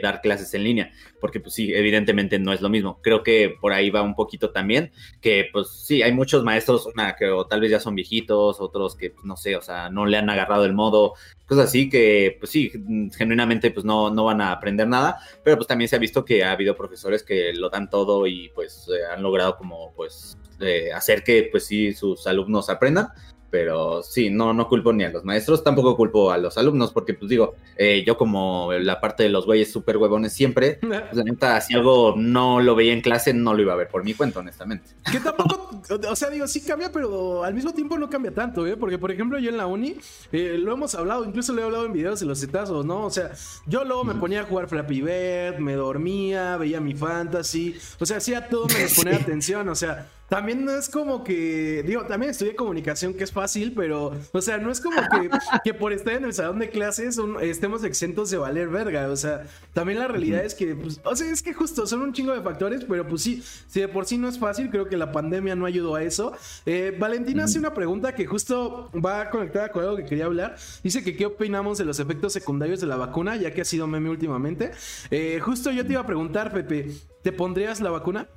[0.00, 3.00] dar clases en línea, porque pues sí, evidentemente no es lo mismo.
[3.02, 7.16] Creo que por ahí va un poquito también, que pues sí, hay muchos maestros, una
[7.16, 10.06] que o tal vez ya son viejitos, otros que pues, no sé, o sea, no
[10.06, 11.14] le han agarrado el modo,
[11.46, 12.70] cosas así que pues sí,
[13.16, 16.44] genuinamente pues no, no van a aprender nada, pero pues también se ha visto que
[16.44, 20.92] ha habido profesores que lo dan todo y pues eh, han logrado como pues eh,
[20.92, 23.08] hacer que pues sí sus alumnos aprendan
[23.52, 27.12] pero sí, no, no culpo ni a los maestros, tampoco culpo a los alumnos, porque
[27.12, 31.22] pues digo, eh, yo como la parte de los güeyes súper huevones siempre, pues la
[31.22, 34.14] neta, si algo no lo veía en clase, no lo iba a ver por mi
[34.14, 34.92] cuenta, honestamente.
[35.12, 38.78] Que tampoco, o sea, digo, sí cambia, pero al mismo tiempo no cambia tanto, ¿eh?
[38.78, 39.96] Porque, por ejemplo, yo en la uni,
[40.32, 43.04] eh, lo hemos hablado, incluso lo he hablado en videos de los cetazos, ¿no?
[43.04, 43.32] O sea,
[43.66, 48.16] yo luego me ponía a jugar Flappy Bird, me dormía, veía mi fantasy, o sea,
[48.16, 52.56] hacía todo, me ponía atención, o sea también no es como que, digo, también estudié
[52.56, 55.28] comunicación, que es fácil, pero, o sea, no es como que,
[55.62, 59.46] que por estar en el salón de clases estemos exentos de valer verga, o sea,
[59.74, 62.40] también la realidad es que, pues, o sea, es que justo son un chingo de
[62.40, 65.54] factores, pero pues sí, si de por sí no es fácil, creo que la pandemia
[65.54, 66.32] no ayudó a eso.
[66.64, 70.56] Eh, Valentina hace una pregunta que justo va conectada con algo que quería hablar.
[70.82, 73.86] Dice que qué opinamos de los efectos secundarios de la vacuna, ya que ha sido
[73.86, 74.70] meme últimamente.
[75.10, 76.90] Eh, justo yo te iba a preguntar, Pepe,
[77.22, 78.28] ¿te pondrías la vacuna?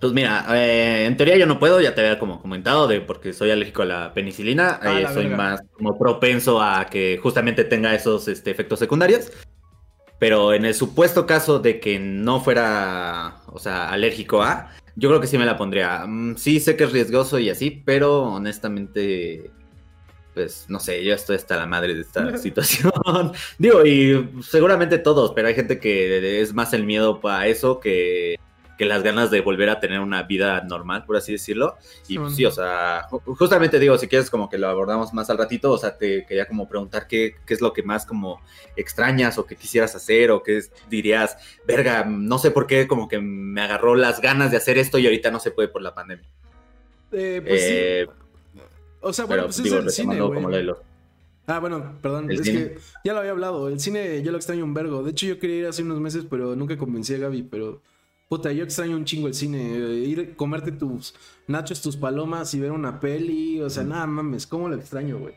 [0.00, 3.32] Pues mira, eh, en teoría yo no puedo, ya te había como comentado, de porque
[3.32, 7.94] soy alérgico a la penicilina, ah, eh, soy más como propenso a que justamente tenga
[7.94, 9.32] esos este, efectos secundarios.
[10.20, 15.20] Pero en el supuesto caso de que no fuera, o sea, alérgico a, yo creo
[15.20, 16.04] que sí me la pondría.
[16.06, 19.50] Mm, sí, sé que es riesgoso y así, pero honestamente,
[20.34, 22.92] pues no sé, yo estoy hasta la madre de esta situación.
[23.58, 28.38] Digo, y seguramente todos, pero hay gente que es más el miedo para eso que
[28.78, 31.76] que las ganas de volver a tener una vida normal, por así decirlo.
[32.06, 35.36] Y pues, sí, o sea, justamente digo, si quieres como que lo abordamos más al
[35.36, 38.40] ratito, o sea, te quería como preguntar qué, qué es lo que más como
[38.76, 41.36] extrañas o que quisieras hacer o qué dirías,
[41.66, 45.06] verga, no sé por qué como que me agarró las ganas de hacer esto y
[45.06, 46.28] ahorita no se puede por la pandemia.
[47.10, 47.70] Eh, pues sí.
[47.72, 48.06] Eh,
[49.00, 50.20] o sea, bueno, pues es el cine,
[51.46, 53.68] Ah, bueno, perdón, es que ya lo había hablado.
[53.68, 55.02] El cine yo lo extraño un vergo.
[55.02, 57.80] De hecho, yo quería ir hace unos meses, pero nunca convencí a Gaby, pero
[58.28, 59.74] Puta, yo extraño un chingo el cine.
[59.74, 61.14] Eh, ir comerte tus
[61.46, 63.60] nachos, tus palomas y ver una peli.
[63.62, 65.34] O sea, nada mames, ¿cómo lo extraño, güey?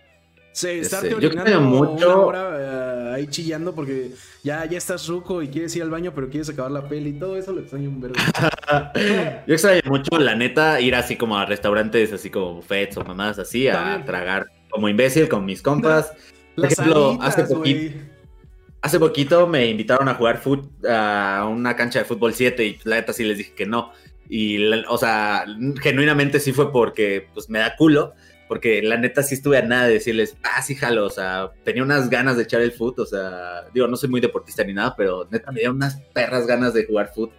[0.52, 1.94] Sí, estarte orinando mucho...
[1.94, 4.12] una hora eh, ahí chillando porque
[4.44, 7.14] ya, ya estás ruco y quieres ir al baño, pero quieres acabar la peli.
[7.14, 8.16] Todo eso lo extraño un verbo.
[9.48, 13.40] yo extraño mucho, la neta, ir así como a restaurantes, así como buffets o mamás
[13.40, 16.12] así, a tragar como imbécil con mis compas.
[16.58, 17.98] Por ejemplo, hace poquito
[18.82, 20.42] Hace poquito me invitaron a jugar
[20.90, 23.92] a una cancha de fútbol 7 y la neta sí les dije que no.
[24.28, 25.46] Y, o sea,
[25.82, 28.14] genuinamente sí fue porque pues me da culo,
[28.48, 31.84] porque la neta sí estuve a nada de decirles, ah, sí, jalo, o sea, tenía
[31.84, 34.96] unas ganas de echar el foot, o sea, digo, no soy muy deportista ni nada,
[34.96, 37.32] pero neta me dio unas perras ganas de jugar foot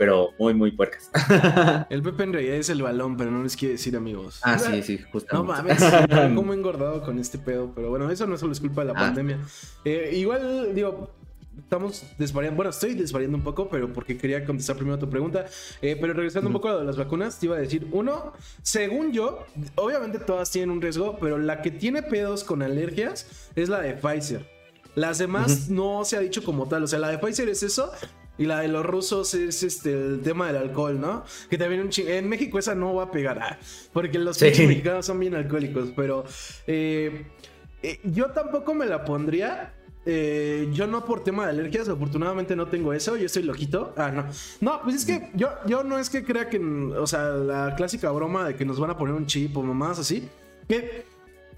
[0.00, 1.10] pero muy, muy puercas.
[1.90, 4.40] el Pepe en realidad es el balón, pero no les quiere decir amigos.
[4.42, 5.34] Ah, sí, sí, justamente.
[5.34, 8.94] No mames, como engordado con este pedo, pero bueno, eso no solo es culpa de
[8.94, 9.02] la ah.
[9.02, 9.38] pandemia.
[9.84, 11.10] Eh, igual, digo,
[11.58, 15.44] estamos desvariando, bueno, estoy desvariando un poco, pero porque quería contestar primero tu pregunta.
[15.82, 18.32] Eh, pero regresando un poco a las vacunas, te iba a decir, uno,
[18.62, 23.68] según yo, obviamente todas tienen un riesgo, pero la que tiene pedos con alergias es
[23.68, 24.48] la de Pfizer.
[24.94, 26.84] Las demás no se ha dicho como tal.
[26.84, 27.92] O sea, la de Pfizer es eso.
[28.40, 31.24] Y la de los rusos es este el tema del alcohol, ¿no?
[31.50, 33.38] Que también un En México esa no va a pegar.
[33.38, 33.58] Ah,
[33.92, 35.90] porque los mexicanos son bien alcohólicos.
[35.94, 36.24] Pero
[36.66, 37.26] eh,
[37.82, 39.74] eh, yo tampoco me la pondría.
[40.06, 43.92] Eh, yo no por tema de alergias, afortunadamente no tengo eso, yo estoy loquito.
[43.98, 44.24] Ah, no.
[44.62, 48.10] No, pues es que yo, yo no es que crea que, o sea, la clásica
[48.10, 50.26] broma de que nos van a poner un chip o mamás así.
[50.66, 51.04] Que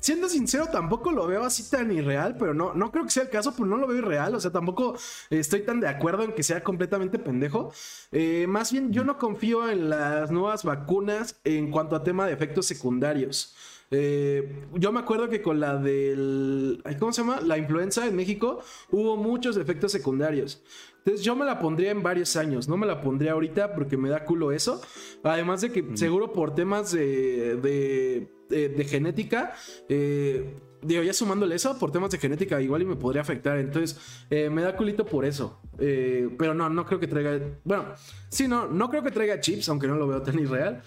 [0.02, 3.30] siendo sincero, tampoco lo veo así tan irreal, pero no, no creo que sea el
[3.30, 4.34] caso, pues no lo veo irreal.
[4.34, 4.96] O sea, tampoco
[5.30, 7.72] estoy tan de acuerdo en que sea completamente pendejo.
[8.10, 12.32] Eh, más bien, yo no confío en las nuevas vacunas en cuanto a tema de
[12.32, 13.54] efectos secundarios.
[13.94, 16.82] Eh, yo me acuerdo que con la del.
[16.98, 17.40] ¿Cómo se llama?
[17.42, 18.60] La influenza en México
[18.90, 20.62] hubo muchos efectos secundarios.
[21.04, 24.08] Entonces yo me la pondría en varios años, no me la pondría ahorita porque me
[24.08, 24.80] da culo eso.
[25.24, 29.54] Además de que seguro por temas de de, genética,
[29.88, 33.58] eh, digo, ya sumándole eso, por temas de genética igual y me podría afectar.
[33.58, 33.98] Entonces,
[34.30, 35.60] eh, me da culito por eso.
[35.78, 37.40] Eh, pero no, no creo que traiga.
[37.64, 37.86] Bueno,
[38.28, 40.82] sí, no, no creo que traiga chips, aunque no lo veo tan irreal.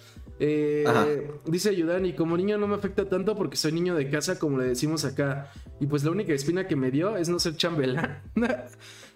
[1.45, 4.65] dice Yudani, como niño no me afecta tanto porque soy niño de casa, como le
[4.65, 5.51] decimos acá.
[5.79, 8.21] Y pues la única espina que me dio es no ser chambelán.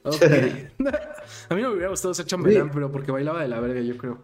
[1.49, 3.97] a mí no me hubiera gustado ser chambelán, pero porque bailaba de la verga, yo
[3.97, 4.23] creo.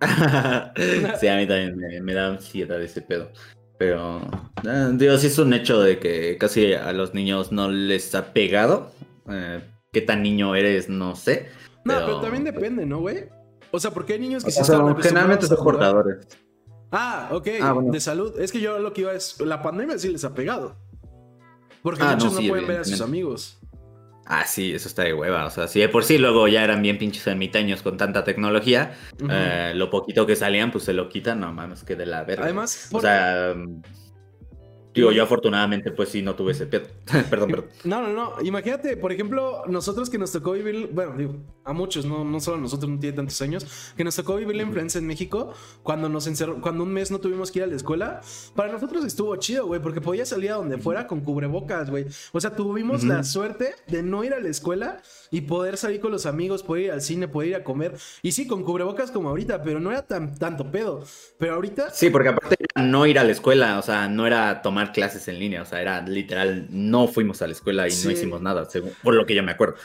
[1.20, 3.30] sí, a mí también me, da ansiedad ese pedo.
[3.78, 4.20] Pero,
[4.64, 8.32] eh, digo, sí es un hecho de que casi a los niños no les ha
[8.32, 8.90] pegado.
[9.28, 9.60] Eh,
[9.92, 10.88] ¿Qué tan niño eres?
[10.88, 11.48] No sé.
[11.84, 13.28] No, pero, también depende, ¿no, güey?
[13.70, 16.26] O sea, porque hay niños que sí están Generalmente son portadores.
[16.92, 18.38] Ah, ok, ah, de salud.
[18.40, 19.40] Es que yo lo que iba es.
[19.40, 20.76] La pandemia sí les ha pegado.
[21.82, 23.58] Porque ah, muchos no, pueden ver a sus amigos.
[24.26, 25.46] Ah, sí, eso está de hueva.
[25.46, 28.94] O sea, si de por sí luego ya eran bien pinches ermitaños con tanta tecnología,
[29.30, 32.44] eh, lo poquito que salían, pues se lo quitan, no mames, que de la verga.
[32.44, 33.54] Además, o sea.
[34.96, 36.86] Digo, yo afortunadamente, pues sí, no tuve ese pedo.
[37.30, 37.66] perdón, perdón.
[37.84, 38.42] No, no, no.
[38.42, 42.56] Imagínate, por ejemplo, nosotros que nos tocó vivir, bueno, digo, a muchos, no, no solo
[42.56, 46.08] a nosotros, no tiene tantos años, que nos tocó vivir la influenza en México, cuando
[46.08, 48.20] nos encerró, cuando un mes no tuvimos que ir a la escuela,
[48.54, 52.06] para nosotros estuvo chido, güey, porque podía salir a donde fuera con cubrebocas, güey.
[52.32, 56.12] O sea, tuvimos la suerte de no ir a la escuela y poder salir con
[56.12, 57.94] los amigos, poder ir al cine, poder ir a comer.
[58.22, 61.04] Y sí, con cubrebocas como ahorita, pero no era tan, tanto pedo.
[61.38, 61.90] Pero ahorita.
[61.90, 65.38] Sí, porque aparte no ir a la escuela, o sea, no era tomar clases en
[65.38, 68.92] línea, o sea, era literal, no fuimos a la escuela y no hicimos nada, según,
[69.02, 69.76] por lo que yo me acuerdo.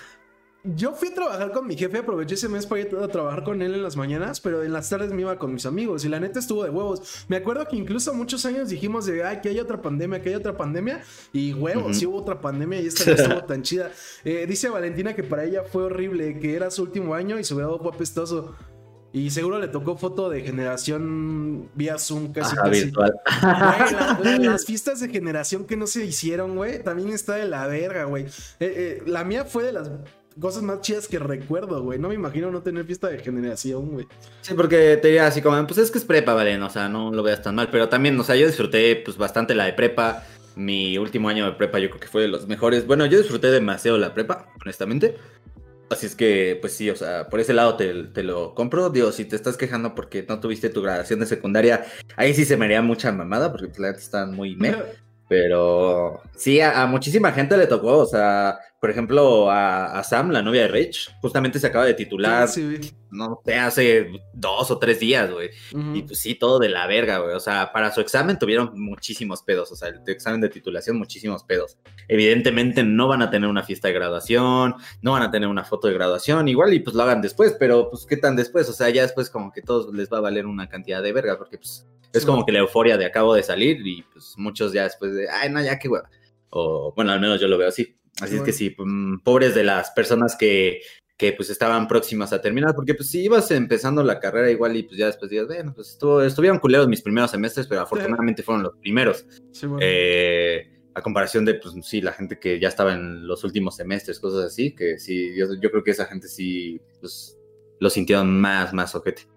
[0.63, 3.63] Yo fui a trabajar con mi jefe, aproveché ese mes para ir a trabajar con
[3.63, 6.19] él en las mañanas, pero en las tardes me iba con mis amigos y la
[6.19, 7.25] neta estuvo de huevos.
[7.29, 10.35] Me acuerdo que incluso muchos años dijimos de, ay, que hay otra pandemia, que hay
[10.35, 11.01] otra pandemia
[11.33, 13.91] y huevos, sí hubo otra pandemia y esta no estuvo tan chida.
[14.23, 17.55] Eh, dice Valentina que para ella fue horrible, que era su último año y su
[17.55, 18.55] grado fue apestoso.
[19.13, 22.55] Y seguro le tocó foto de generación vía Zoom casi.
[22.69, 23.13] virtual.
[24.39, 28.23] las fiestas de generación que no se hicieron, güey, también está de la verga, güey.
[28.23, 29.91] Eh, eh, la mía fue de las
[30.39, 31.99] cosas más chidas que recuerdo, güey.
[31.99, 34.07] No me imagino no tener fiesta de generación, güey.
[34.41, 37.11] Sí, porque te diría así como, pues es que es prepa, vale, o sea, no
[37.11, 37.69] lo veas tan mal.
[37.69, 40.23] Pero también, o sea, yo disfruté pues bastante la de prepa.
[40.55, 42.85] Mi último año de prepa yo creo que fue de los mejores.
[42.85, 45.15] Bueno, yo disfruté demasiado la prepa, honestamente.
[45.91, 48.89] Así es que, pues sí, o sea, por ese lado te, lo compro.
[48.89, 51.85] Digo, si te estás quejando porque no tuviste tu graduación de secundaria,
[52.15, 54.73] ahí sí se me haría mucha mamada, porque pues, la gente está muy me.
[55.31, 60.63] Pero sí, a, muchísima gente le tocó, o sea, por ejemplo, a, Sam, la novia
[60.63, 62.49] de Rich, justamente se acaba de titular,
[63.11, 65.51] no sé, hace dos o tres días, güey.
[65.93, 67.33] Y pues sí, todo de la verga, güey.
[67.33, 71.45] O sea, para su examen tuvieron muchísimos pedos, o sea, el examen de titulación, muchísimos
[71.45, 71.77] pedos.
[72.09, 75.87] Evidentemente no van a tener una fiesta de graduación, no van a tener una foto
[75.87, 78.89] de graduación, igual y pues lo hagan después, pero pues qué tan después, o sea,
[78.89, 81.85] ya después como que todos les va a valer una cantidad de verga, porque pues
[82.13, 85.29] es como que la euforia de acabo de salir y pues muchos ya después de,
[85.29, 86.09] ay, no, ya qué hueva.
[86.49, 87.95] O bueno, al menos yo lo veo así.
[88.19, 90.81] Así es que sí, mm, pobres de las personas que,
[91.17, 94.83] que pues estaban próximas a terminar, porque pues si ibas empezando la carrera igual y
[94.83, 98.63] pues ya después digas, bueno, pues estuvo, estuvieron culeros mis primeros semestres, pero afortunadamente fueron
[98.63, 99.25] los primeros.
[99.79, 104.19] Eh, a comparación de, pues sí, la gente que ya estaba en los últimos semestres,
[104.19, 107.37] cosas así, que sí, yo, yo creo que esa gente sí, pues,
[107.79, 109.27] lo sintieron más, más ojete.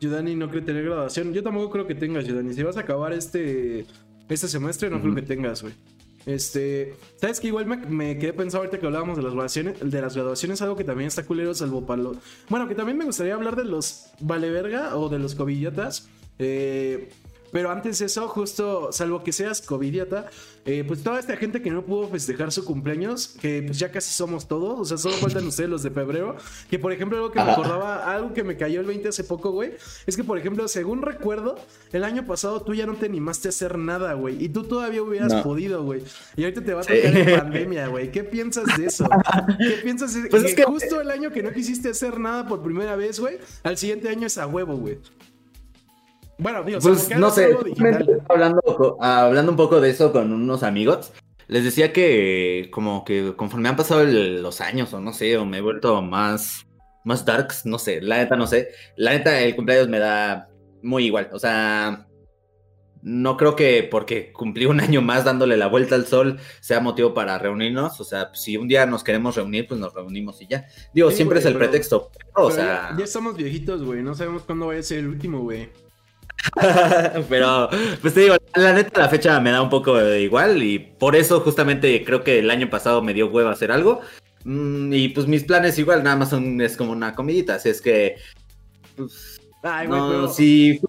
[0.00, 1.32] Yudani no cree tener graduación.
[1.32, 2.54] Yo tampoco creo que tengas, Yudani.
[2.54, 3.86] Si vas a acabar este,
[4.28, 5.74] este semestre, no creo que tengas, güey.
[6.26, 10.14] Este, sabes que igual me, quedé pensando ahorita que hablábamos de las graduaciones, de las
[10.14, 12.16] graduaciones, algo que también está culero, salvo para los.
[12.48, 16.08] Bueno, que también me gustaría hablar de los vale verga o de los covillatas.
[16.38, 17.10] Eh,
[17.52, 20.30] pero antes eso, justo, salvo que seas covidiata,
[20.66, 24.12] eh, pues toda esta gente que no pudo festejar su cumpleaños, que pues ya casi
[24.12, 26.36] somos todos, o sea, solo faltan ustedes los de febrero,
[26.68, 29.50] que por ejemplo algo que me acordaba, algo que me cayó el 20 hace poco,
[29.50, 29.72] güey,
[30.06, 31.56] es que por ejemplo, según recuerdo,
[31.92, 35.02] el año pasado tú ya no te animaste a hacer nada, güey, y tú todavía
[35.02, 36.02] hubieras podido, güey,
[36.36, 39.08] y ahorita te va a tocar en pandemia, güey, ¿qué piensas de eso?
[39.58, 42.46] ¿Qué piensas de pues que, es que justo el año que no quisiste hacer nada
[42.46, 44.98] por primera vez, güey, al siguiente año es a huevo, güey?
[46.40, 47.54] Bueno, digo, pues no sé,
[48.28, 51.12] hablando, hablando un poco de eso con unos amigos,
[51.48, 55.58] les decía que como que conforme han pasado los años o no sé, o me
[55.58, 56.66] he vuelto más,
[57.04, 60.48] más darks, no sé, la neta no sé, la neta el cumpleaños me da
[60.82, 62.06] muy igual, o sea,
[63.02, 67.14] no creo que porque cumplí un año más dándole la vuelta al sol sea motivo
[67.14, 68.00] para reunirnos.
[68.00, 70.66] O sea, si un día nos queremos reunir, pues nos reunimos y ya.
[70.92, 72.10] Digo, siempre es el pretexto.
[72.34, 72.94] o sea...
[72.96, 74.02] ya, estamos viejitos, güey.
[74.02, 75.70] No sabemos cuándo vaya a ser el último, güey.
[77.28, 77.68] Pero,
[78.00, 81.16] pues te digo, la neta, la fecha me da un poco de igual y por
[81.16, 84.00] eso justamente creo que el año pasado me dio hueva hacer algo.
[84.44, 87.80] Mm, y pues mis planes igual nada más son, es como una comidita, así es
[87.80, 88.16] que...
[88.96, 90.80] Pues, Ay, güey, no, si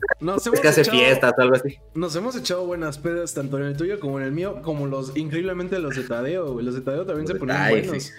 [0.54, 1.78] es que hace fiestas o algo así.
[1.93, 5.16] Nos hemos echado buenas pedas tanto en el tuyo como en el mío, como los,
[5.18, 6.66] increíblemente los de Tadeo, güey.
[6.66, 8.14] Los de Tadeo también se ponen buenos.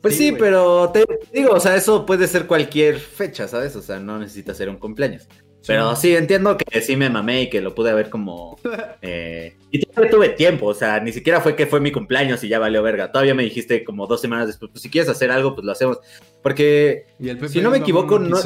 [0.00, 3.76] Pues sí, pero te digo, o sea, eso puede ser cualquier fecha, ¿sabes?
[3.76, 5.28] O sea, no necesita ser un cumpleaños.
[5.66, 8.58] Pero sí, entiendo que sí me mamé y que lo pude ver como...
[9.02, 12.48] Eh, y todavía tuve tiempo, o sea, ni siquiera fue que fue mi cumpleaños y
[12.48, 13.10] ya valió verga.
[13.10, 15.98] Todavía me dijiste como dos semanas después, pues si quieres hacer algo, pues lo hacemos.
[16.42, 17.06] Porque,
[17.48, 18.38] si no me equivoco, no...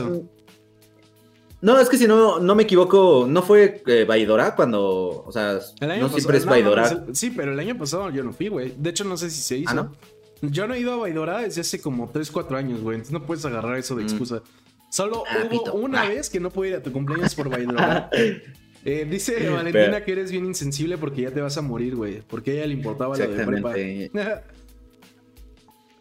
[1.60, 5.60] No, es que si no, no me equivoco, no fue eh, Vaidora cuando, o sea,
[5.80, 7.06] no siempre es Vaidora.
[7.12, 8.74] sí, pero el año pasado yo no fui, güey.
[8.76, 9.70] De hecho, no sé si se hizo.
[9.70, 9.90] ¿Ah,
[10.42, 12.96] yo no he ido a Vaidora desde hace como 3, 4 años, güey.
[12.96, 14.08] Entonces no puedes agarrar eso de mm.
[14.95, 16.09] Solo ah, hubo una ah.
[16.09, 18.11] vez que no pude ir a tu cumpleaños por bailar.
[18.86, 22.20] Eh, dice Valentina que eres bien insensible porque ya te vas a morir, güey.
[22.20, 23.72] Porque a ella le importaba lo de prepa.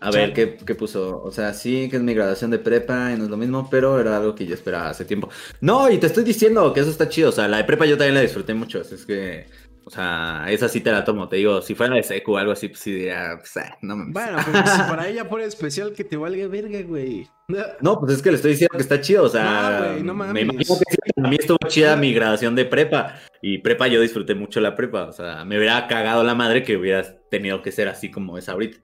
[0.02, 1.24] A ver, ¿qué, ¿qué, puso?
[1.24, 4.02] O sea, sí, que es mi graduación de prepa y no es lo mismo, pero
[4.02, 5.30] era algo que yo esperaba hace tiempo.
[5.62, 7.30] No, y te estoy diciendo que eso está chido.
[7.30, 8.82] O sea, la de prepa yo también la disfruté mucho.
[8.82, 9.46] Así es que
[9.86, 11.28] O sea, esa sí te la tomo.
[11.28, 13.98] Te digo, si fuera de seco o algo así, pues sí diría, pues, ah, no
[13.98, 17.28] me Bueno, pero si para ella fuera especial que te valga verga, güey.
[17.82, 19.26] No, pues es que le estoy diciendo que está chido.
[19.26, 20.34] O sea, No, güey, no mames.
[20.34, 23.20] me imagino que sí, a mí estuvo chida mi graduación de prepa.
[23.42, 25.04] Y prepa yo disfruté mucho la prepa.
[25.04, 28.48] O sea, me hubiera cagado la madre que hubieras tenido que ser así como es
[28.48, 28.78] ahorita.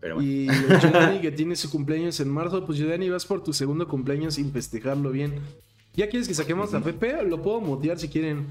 [0.00, 0.28] Pero bueno.
[0.30, 0.46] Y
[0.82, 4.52] Giovanni que tiene su cumpleaños en marzo, pues Giovanni vas por tu segundo cumpleaños sin
[4.52, 5.40] festejarlo bien.
[5.94, 7.22] ¿Ya quieres que saquemos a Pepe?
[7.24, 8.46] Lo puedo mutear si quieren.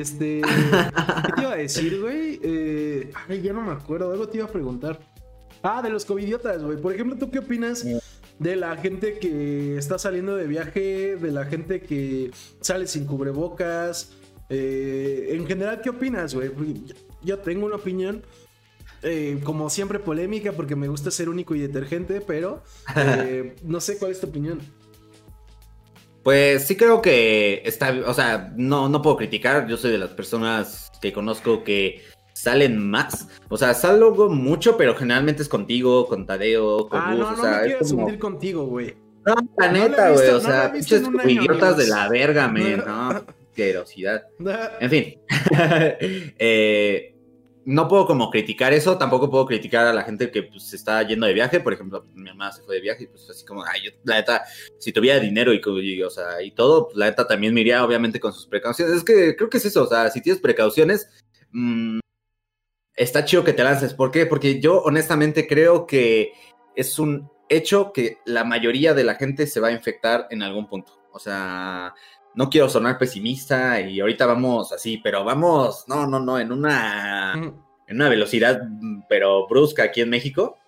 [0.00, 0.40] Este.
[1.26, 2.40] ¿Qué te iba a decir, güey?
[2.42, 4.10] Eh, ay, ya no me acuerdo.
[4.10, 4.98] Algo te iba a preguntar.
[5.62, 6.78] Ah, de los covidiotas, güey.
[6.80, 7.84] Por ejemplo, ¿tú qué opinas
[8.38, 11.16] de la gente que está saliendo de viaje?
[11.16, 12.30] De la gente que
[12.60, 14.12] sale sin cubrebocas.
[14.48, 16.50] Eh, en general, ¿qué opinas, güey?
[17.22, 18.22] Yo tengo una opinión.
[19.02, 22.62] eh, como siempre polémica porque me gusta ser único y detergente, pero
[22.96, 24.60] eh, no sé cuál es tu opinión.
[26.22, 30.10] Pues sí creo que está, o sea, no, no puedo criticar, yo soy de las
[30.10, 32.02] personas que conozco que
[32.32, 37.30] salen más, o sea, salgo mucho, pero generalmente es contigo, con Tadeo, con Ah, no,
[37.32, 38.94] o sea, me es como- contigo, güey.
[39.26, 43.24] No, la No neta, güey, o sea, pinches idiotas de la verga, men, ¿no?
[43.54, 44.22] Querosidad.
[44.80, 45.14] En fin,
[46.38, 47.14] Eh,
[47.64, 51.02] no puedo como criticar eso, tampoco puedo criticar a la gente que pues, se está
[51.02, 53.64] yendo de viaje, por ejemplo, mi mamá se fue de viaje y pues así como,
[53.64, 54.44] ay, yo, la neta,
[54.78, 55.60] si tuviera dinero y,
[56.42, 59.48] y todo, pues la neta también me iría obviamente con sus precauciones, es que creo
[59.48, 61.08] que es eso, o sea, si tienes precauciones,
[61.52, 62.00] mm,
[62.94, 64.26] está chido que te lances, ¿por qué?
[64.26, 66.32] Porque yo honestamente creo que
[66.74, 70.68] es un hecho que la mayoría de la gente se va a infectar en algún
[70.68, 71.94] punto, o sea,
[72.34, 77.32] no quiero sonar pesimista y ahorita vamos así, pero vamos, no, no, no, en una,
[77.34, 78.62] en una velocidad,
[79.08, 80.58] pero brusca aquí en México.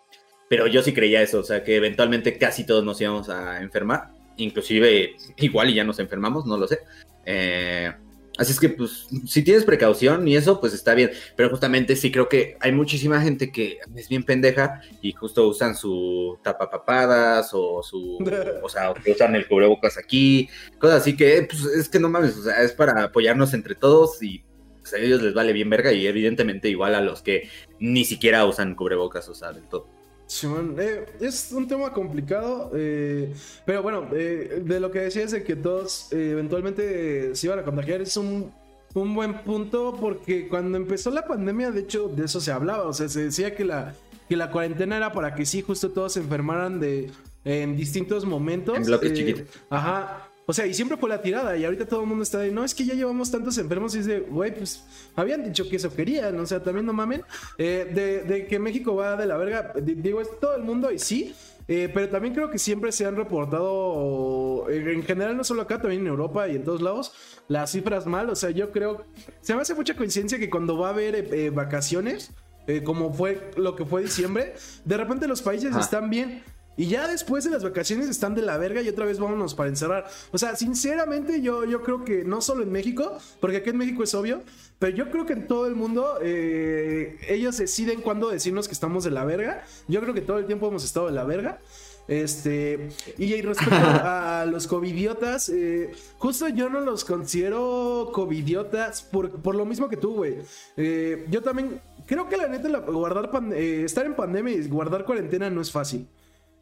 [0.48, 4.10] Pero yo sí creía eso, o sea, que eventualmente casi todos nos íbamos a enfermar,
[4.36, 6.80] inclusive igual y ya nos enfermamos, no lo sé.
[7.24, 7.92] Eh,
[8.38, 11.10] así es que, pues, si tienes precaución y eso, pues está bien.
[11.36, 15.74] Pero justamente sí creo que hay muchísima gente que es bien pendeja y justo usan
[15.76, 18.18] su tapapapadas o su,
[18.62, 22.42] o sea, usan el cubrebocas aquí, cosas así que, pues, es que no mames, o
[22.42, 24.44] sea, es para apoyarnos entre todos y
[24.80, 28.44] pues, a ellos les vale bien verga y evidentemente igual a los que ni siquiera
[28.44, 29.88] usan cubrebocas, o sea, del todo.
[30.26, 33.32] Simón, eh, es un tema complicado, eh,
[33.66, 37.62] pero bueno, eh, de lo que decías de que todos eh, eventualmente se iban a
[37.62, 38.50] contagiar es un,
[38.94, 42.92] un buen punto porque cuando empezó la pandemia, de hecho, de eso se hablaba, o
[42.92, 43.94] sea, se decía que la,
[44.28, 47.10] que la cuarentena era para que sí, justo todos se enfermaran de,
[47.44, 48.76] en distintos momentos.
[48.76, 49.44] En bloques eh, chiquitos.
[49.68, 50.28] Ajá.
[50.46, 51.56] O sea, y siempre fue la tirada.
[51.56, 53.94] Y ahorita todo el mundo está de, no, es que ya llevamos tantos enfermos.
[53.94, 54.84] Y es de, güey, pues
[55.16, 56.38] habían dicho que eso querían.
[56.38, 57.22] O sea, también no mamen.
[57.58, 59.72] Eh, de, de que México va de la verga.
[59.80, 61.34] di- Digo, es todo el mundo y sí.
[61.66, 65.80] eh, pero también creo que siempre se han reportado, eh, en general, no solo acá,
[65.80, 67.12] también en Europa y en todos lados,
[67.48, 68.28] las cifras mal.
[68.30, 69.04] O sea, yo creo,
[69.40, 72.32] se me hace mucha coincidencia que cuando va a haber eh, eh, vacaciones,
[72.66, 75.80] eh, como fue lo que fue diciembre, de repente los países Ajá.
[75.80, 76.42] están bien.
[76.76, 79.68] Y ya después de las vacaciones están de la verga y otra vez vámonos para
[79.68, 80.06] encerrar.
[80.32, 84.02] O sea, sinceramente yo, yo creo que no solo en México, porque aquí en México
[84.02, 84.42] es obvio,
[84.80, 89.04] pero yo creo que en todo el mundo eh, ellos deciden cuándo decirnos que estamos
[89.04, 89.64] de la verga.
[89.88, 91.60] Yo creo que todo el tiempo hemos estado de la verga.
[92.06, 99.54] Este, y respecto a los covidiotas, eh, justo yo no los considero covidiotas por, por
[99.54, 100.36] lo mismo que tú, güey.
[100.76, 104.68] Eh, yo también creo que la neta, la- guardar pan- eh, estar en pandemia y
[104.68, 106.06] guardar cuarentena no es fácil.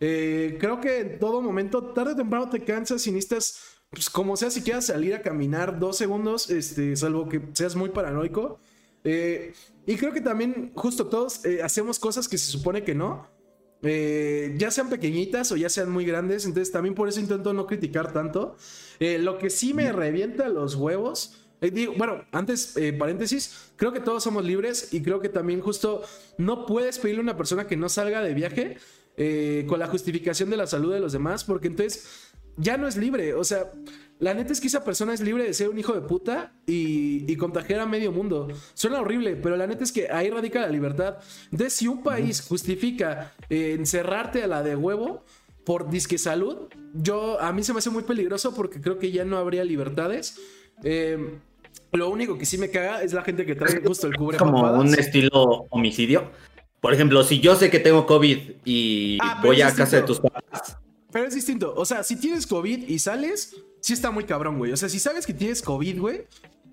[0.04, 4.36] Eh, creo que en todo momento, tarde o temprano te cansas y necesitas, pues como
[4.36, 8.58] sea, si quieras salir a caminar dos segundos, este, salvo que seas muy paranoico.
[9.04, 9.52] Eh,
[9.86, 13.30] y creo que también, justo todos eh, hacemos cosas que se supone que no.
[13.82, 16.46] Ya sean pequeñitas o ya sean muy grandes.
[16.46, 18.56] Entonces también por eso intento no criticar tanto.
[19.00, 21.48] Lo que sí me revienta los huevos.
[21.60, 26.02] digo, bueno, antes, eh, paréntesis, creo que todos somos libres y creo que también justo
[26.38, 28.78] no puedes pedirle a una persona que no salga de viaje
[29.16, 32.96] eh, con la justificación de la salud de los demás, porque entonces ya no es
[32.96, 33.34] libre.
[33.34, 33.70] O sea,
[34.18, 37.30] la neta es que esa persona es libre de ser un hijo de puta y,
[37.30, 38.48] y contagiar a medio mundo.
[38.74, 41.16] Suena horrible, pero la neta es que ahí radica la libertad.
[41.50, 45.24] Entonces, si un país justifica eh, encerrarte a la de huevo
[45.64, 49.24] por disque salud, yo a mí se me hace muy peligroso porque creo que ya
[49.24, 50.38] no habría libertades.
[50.84, 51.38] Eh,
[51.92, 54.72] lo único que sí me caga es la gente que trae justo el cubre como
[54.72, 56.30] un estilo homicidio.
[56.82, 60.20] Por ejemplo, si yo sé que tengo COVID y Ah, voy a casa de tus
[60.20, 60.76] papás,
[61.10, 61.72] Pero es distinto.
[61.76, 64.72] O sea, si tienes COVID y sales, sí está muy cabrón, güey.
[64.72, 66.22] O sea, si sabes que tienes COVID, güey,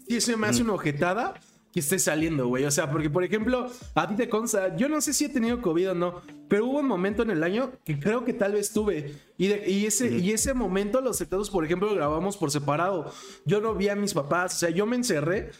[0.07, 1.35] sí se me hace una ojetada
[1.71, 2.63] que estés saliendo, güey.
[2.65, 5.61] O sea, porque, por ejemplo, a ti te consta, yo no sé si he tenido
[5.61, 8.73] COVID o no, pero hubo un momento en el año que creo que tal vez
[8.73, 9.13] tuve.
[9.37, 13.13] Y, de- y ese, y ese momento, los sectados, por ejemplo, grabamos por separado.
[13.45, 15.51] Yo no vi a mis papás, o sea, yo me encerré.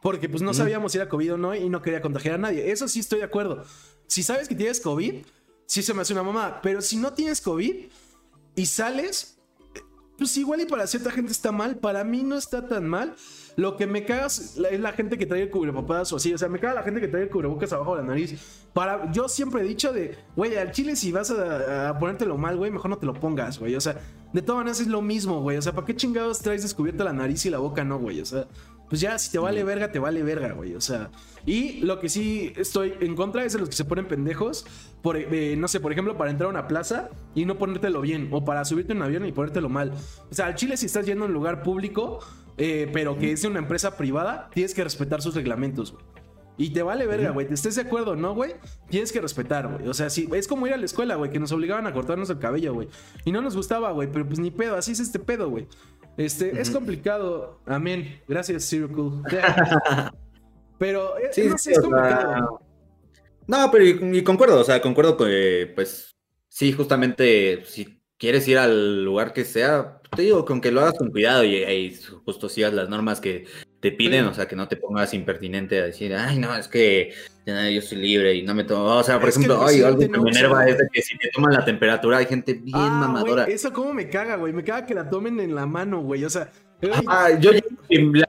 [0.00, 2.70] Porque pues no sabíamos si era COVID o no y no quería contagiar a nadie.
[2.70, 3.64] Eso sí estoy de acuerdo.
[4.08, 5.22] Si sabes que tienes COVID,
[5.66, 6.60] sí se me hace una mamada.
[6.60, 7.74] Pero si no tienes COVID
[8.56, 9.38] y sales,
[10.16, 11.76] pues igual y para cierta gente está mal.
[11.76, 13.14] Para mí no está tan mal.
[13.54, 16.32] Lo que me caga es la gente que trae el cubrebocas o así.
[16.32, 18.34] O sea, me caga la gente que trae el cubrebocas abajo de la nariz.
[18.72, 22.56] Para, yo siempre he dicho de, güey, al chile si vas a, a ponértelo mal,
[22.56, 23.74] güey, mejor no te lo pongas, güey.
[23.76, 24.00] O sea,
[24.32, 25.58] de todas maneras es lo mismo, güey.
[25.58, 28.20] O sea, ¿para qué chingados traes descubierta la nariz y la boca no, güey?
[28.20, 28.48] O sea,
[28.88, 30.74] pues ya, si te vale verga, te vale verga, güey.
[30.74, 31.10] O sea,
[31.44, 34.66] y lo que sí estoy en contra es de los que se ponen pendejos,
[35.02, 38.28] por, eh, no sé, por ejemplo, para entrar a una plaza y no ponértelo bien,
[38.32, 39.92] o para subirte en un avión y ponértelo mal.
[40.30, 42.20] O sea, al Chile, si estás yendo a un lugar público,
[42.56, 46.04] eh, pero que es de una empresa privada, tienes que respetar sus reglamentos, güey.
[46.60, 47.46] Y te vale verga, güey.
[47.46, 48.54] ¿Te estés de acuerdo no, güey?
[48.90, 49.88] Tienes que respetar, güey.
[49.88, 52.28] O sea, sí, es como ir a la escuela, güey, que nos obligaban a cortarnos
[52.30, 52.88] el cabello, güey.
[53.24, 55.68] Y no nos gustaba, güey, pero pues ni pedo, así es este pedo, güey.
[56.18, 57.60] Este, es complicado.
[57.64, 58.20] Amén.
[58.26, 59.22] Gracias, Circle.
[60.78, 62.60] pero eh, sí, es complicado.
[63.46, 66.16] no, pero y, concuerdo, o sea, concuerdo que, pues,
[66.48, 70.98] sí, justamente, si quieres ir al lugar que sea, te digo, con que lo hagas
[70.98, 73.46] con cuidado y, y justo sigas las normas que
[73.80, 77.12] te piden, o sea, que no te pongas impertinente a decir, ay, no, es que
[77.46, 78.84] yo soy libre y no me tomo.
[78.84, 81.52] O sea, por ejemplo, ay, algo que me enerva es de que si te toman
[81.52, 83.44] la temperatura hay gente bien ah, mamadora.
[83.44, 84.52] eso como me caga, güey.
[84.52, 86.24] Me caga que la tomen en la mano, güey.
[86.24, 86.50] O sea.
[87.08, 87.50] Ah, yo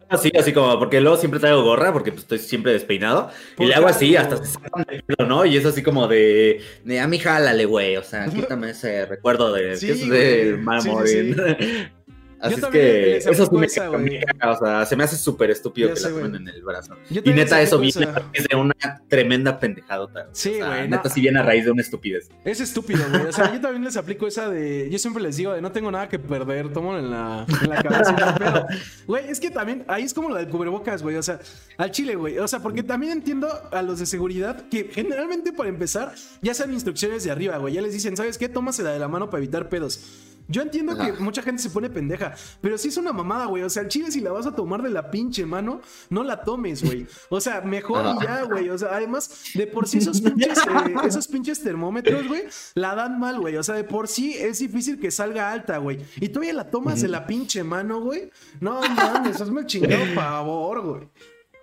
[0.09, 3.29] así, así como, porque luego siempre traigo gorra, porque pues, estoy siempre despeinado,
[3.59, 5.45] y le hago así, hasta se sacan de pelo, ¿no?
[5.45, 9.53] Y es así como de, de a mí jálale, güey, o sea, quítame ese recuerdo
[9.53, 10.59] de, que es de
[11.05, 11.35] sí,
[12.39, 15.99] Así es que eso sí me, esa, o sea, se me hace súper estúpido que
[15.99, 16.95] la tomen en el brazo.
[17.09, 18.07] Y neta, eso viene
[18.49, 20.29] de una tremenda pendejadota.
[20.31, 20.87] Sí, güey.
[20.87, 22.29] neta, sí viene a raíz de una estupidez.
[22.45, 23.25] Es estúpido, güey.
[23.25, 24.89] O sea, yo también les aplico esa de.
[24.89, 27.83] Yo siempre les digo de no tengo nada que perder, tomo en la, en la
[27.83, 28.35] cabeza.
[28.37, 28.65] pero,
[29.07, 31.17] güey, es que también ahí es como lo del cubrebocas, güey.
[31.17, 31.39] O sea,
[31.77, 32.37] al chile, güey.
[32.39, 36.71] O sea, porque también entiendo a los de seguridad que generalmente para empezar ya sean
[36.73, 37.73] instrucciones de arriba, güey.
[37.73, 38.47] Ya les dicen, ¿sabes qué?
[38.47, 40.28] Tómasela de la mano para evitar pedos.
[40.49, 43.61] Yo entiendo que mucha gente se pone pendeja, pero sí es una mamada, güey.
[43.61, 45.79] O sea, el chile, si la vas a tomar de la pinche mano,
[46.09, 47.05] no la tomes, güey.
[47.29, 48.67] O sea, mejor ya, güey.
[48.69, 52.43] O sea, además, de por sí esos pinches, eh, esos pinches termómetros, güey,
[52.73, 53.57] la dan mal, güey.
[53.57, 55.99] O sea, de por sí es difícil que salga alta, güey.
[56.19, 58.31] Y todavía la tomas de la pinche mano, güey.
[58.59, 61.09] No mames, hazme el chingado favor, güey.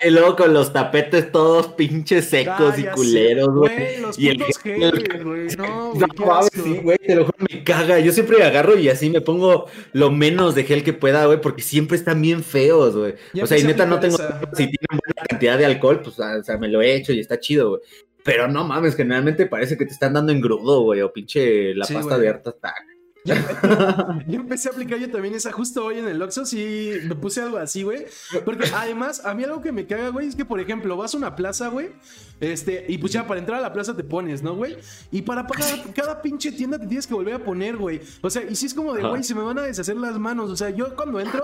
[0.05, 4.03] Y luego con los tapetes todos pinches secos y culeros, güey.
[4.19, 5.49] Y el gel, güey.
[5.57, 6.49] No, güey.
[6.53, 7.99] sí, güey, te lo juro, me caga.
[7.99, 11.63] Yo siempre agarro y así me pongo lo menos de gel que pueda, güey, porque
[11.63, 13.15] siempre están bien feos, güey.
[13.43, 14.17] O sea, y neta no tengo.
[14.17, 17.41] Si tienen buena cantidad de alcohol, pues, o sea, me lo he hecho y está
[17.41, 17.83] chido, güey.
[18.23, 22.19] Pero no mames, generalmente parece que te están dando engrudo, güey, o pinche la pasta
[22.19, 22.53] de harta
[24.27, 27.43] Yo, empecé a aplicar yo también esa justo hoy en el Oxxo, sí, me puse
[27.43, 28.07] algo así, güey.
[28.45, 31.19] Porque además, a mí algo que me caga, güey, es que, por ejemplo, vas a
[31.19, 31.91] una plaza, güey,
[32.41, 34.77] este, y pues ya para entrar a la plaza te pones, ¿no, güey?
[35.11, 38.01] Y para pagar cada pinche tienda te tienes que volver a poner, güey.
[38.21, 40.51] O sea, y si es como de, güey, se me van a deshacer las manos.
[40.51, 41.43] O sea, yo cuando entro,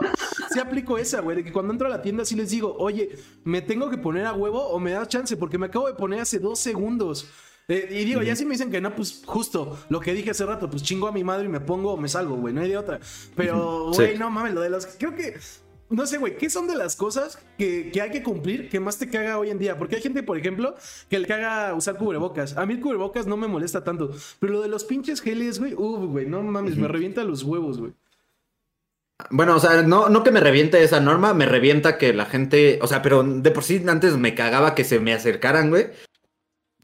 [0.52, 3.16] sí aplico esa, güey, de que cuando entro a la tienda sí les digo, oye,
[3.44, 5.36] ¿me tengo que poner a huevo o me da chance?
[5.36, 7.26] Porque me acabo de poner hace dos segundos.
[7.68, 10.44] Eh, y digo, ya si me dicen que no, pues justo lo que dije hace
[10.44, 12.76] rato, pues chingo a mi madre y me pongo, me salgo, güey, no hay de
[12.76, 13.00] otra.
[13.36, 14.86] Pero, güey, no mames, lo de los.
[14.86, 15.34] Creo que.
[15.88, 18.98] No sé, güey, ¿qué son de las cosas que, que, hay que cumplir que más
[18.98, 19.76] te caga hoy en día?
[19.76, 20.74] Porque hay gente, por ejemplo,
[21.10, 22.56] que le caga usar cubrebocas.
[22.56, 24.10] A mí el cubrebocas no me molesta tanto.
[24.40, 27.78] Pero lo de los pinches geles, güey, uff, güey, no mames, me revienta los huevos,
[27.78, 27.92] güey.
[29.30, 32.78] Bueno, o sea, no, no que me reviente esa norma, me revienta que la gente,
[32.82, 35.90] o sea, pero de por sí antes me cagaba que se me acercaran, güey.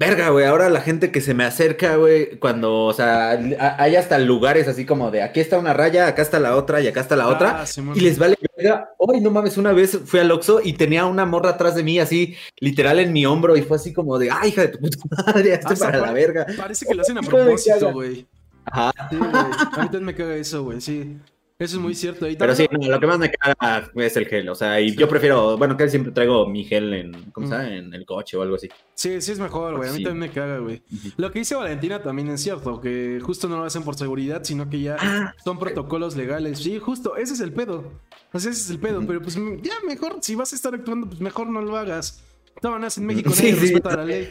[0.00, 4.16] Verga, güey, ahora la gente que se me acerca, güey, cuando, o sea, hay hasta
[4.20, 7.16] lugares así como de aquí está una raya, acá está la otra y acá está
[7.16, 7.64] la ah, otra,
[7.96, 8.90] y les vale verga.
[8.96, 11.98] Hoy no mames, una vez fui al Oxxo y tenía una morra atrás de mí,
[11.98, 14.98] así, literal en mi hombro, y fue así como de, ay, hija de tu puta
[15.26, 16.46] madre, esto para la verga.
[16.56, 18.24] Parece que lo hacen a propósito, güey.
[18.66, 18.92] Ajá.
[19.10, 19.30] Sí, güey.
[19.32, 21.18] A mí también me caga eso, güey, sí.
[21.60, 22.24] Eso es muy cierto.
[22.38, 24.48] Pero sí, lo que más me caga es el gel.
[24.48, 27.74] O sea, y yo prefiero, bueno, que siempre traigo mi gel en, ¿cómo se llama?
[27.74, 28.68] En el coche o algo así.
[28.94, 29.88] Sí, sí es mejor, güey.
[29.88, 30.84] A mí también me caga, güey.
[31.16, 34.70] Lo que dice Valentina también es cierto, que justo no lo hacen por seguridad, sino
[34.70, 35.34] que ya ah.
[35.42, 36.60] son protocolos legales.
[36.60, 37.92] Sí, justo, ese es el pedo.
[38.32, 39.04] O sea, ese es el pedo.
[39.04, 42.22] Pero pues ya mejor, si vas a estar actuando, pues mejor no lo hagas.
[42.54, 43.54] Estaban en México, sí, sí.
[43.54, 44.28] respeta la ley.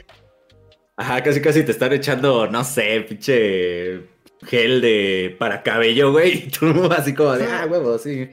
[0.95, 6.45] Ajá, casi casi te están echando, no sé, pinche gel de para cabello, güey.
[6.45, 8.29] Y tú así como de, ah, huevo, sí.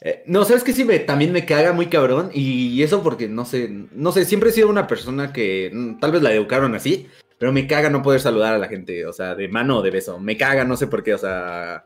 [0.00, 2.30] Eh, no, sabes que sí, me, también me caga muy cabrón.
[2.32, 6.12] Y eso porque, no sé, no sé, siempre he sido una persona que mm, tal
[6.12, 7.08] vez la educaron así,
[7.38, 9.90] pero me caga no poder saludar a la gente, o sea, de mano o de
[9.90, 10.18] beso.
[10.18, 11.84] Me caga, no sé por qué, o sea,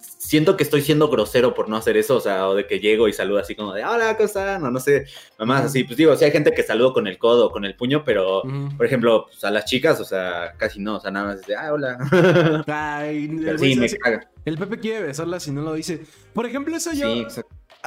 [0.00, 3.08] siento que estoy siendo grosero por no hacer eso, o sea, o de que llego
[3.08, 4.64] y saludo así como de, hola, ¿cómo están?
[4.64, 5.06] O no sé,
[5.38, 7.76] mamás así, pues digo, sí hay gente que saludo con el codo o con el
[7.76, 8.42] puño, pero,
[8.76, 11.56] por ejemplo, pues, a las chicas, o sea, casi no, o sea, nada más de,
[11.56, 12.64] ah, hola.
[12.66, 14.28] Ay, el, sí, me caga.
[14.44, 16.00] el Pepe quiere besarla si no lo dice.
[16.32, 17.28] Por ejemplo, eso yo...
[17.28, 17.40] Sí,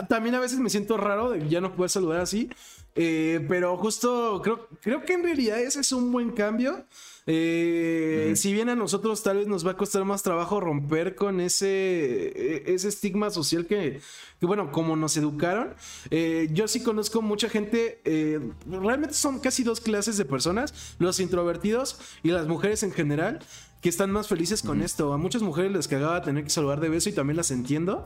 [0.07, 2.49] también a veces me siento raro de ya no poder saludar así.
[2.95, 6.85] Eh, pero justo creo, creo que en realidad ese es un buen cambio.
[7.27, 11.39] Eh, si bien a nosotros tal vez nos va a costar más trabajo romper con
[11.39, 14.01] ese, e, ese estigma social que,
[14.41, 15.75] bueno, como nos educaron,
[16.09, 18.01] eh, yo sí conozco mucha gente,
[18.65, 23.39] realmente son casi dos clases de personas, los introvertidos y las mujeres en general,
[23.81, 25.11] que están más felices con esto.
[25.11, 28.05] A muchas mujeres les cagaba tener que saludar de beso y también las entiendo.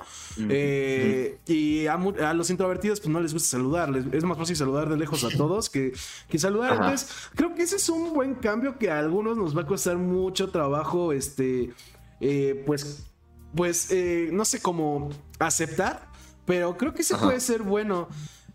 [0.50, 1.98] Eh, y a,
[2.34, 3.94] los introvertidos pues no les gusta saludar.
[4.12, 5.94] es más fácil saludar de lejos a todos que,
[6.30, 6.74] que saludar.
[6.74, 9.98] Entonces, creo que ese es un buen cambio que a algunos nos va a costar
[9.98, 11.74] mucho trabajo, este,
[12.22, 13.08] eh, pues,
[13.54, 15.10] pues, eh, no sé cómo
[15.40, 16.08] aceptar,
[16.46, 18.08] pero creo que se puede ser bueno.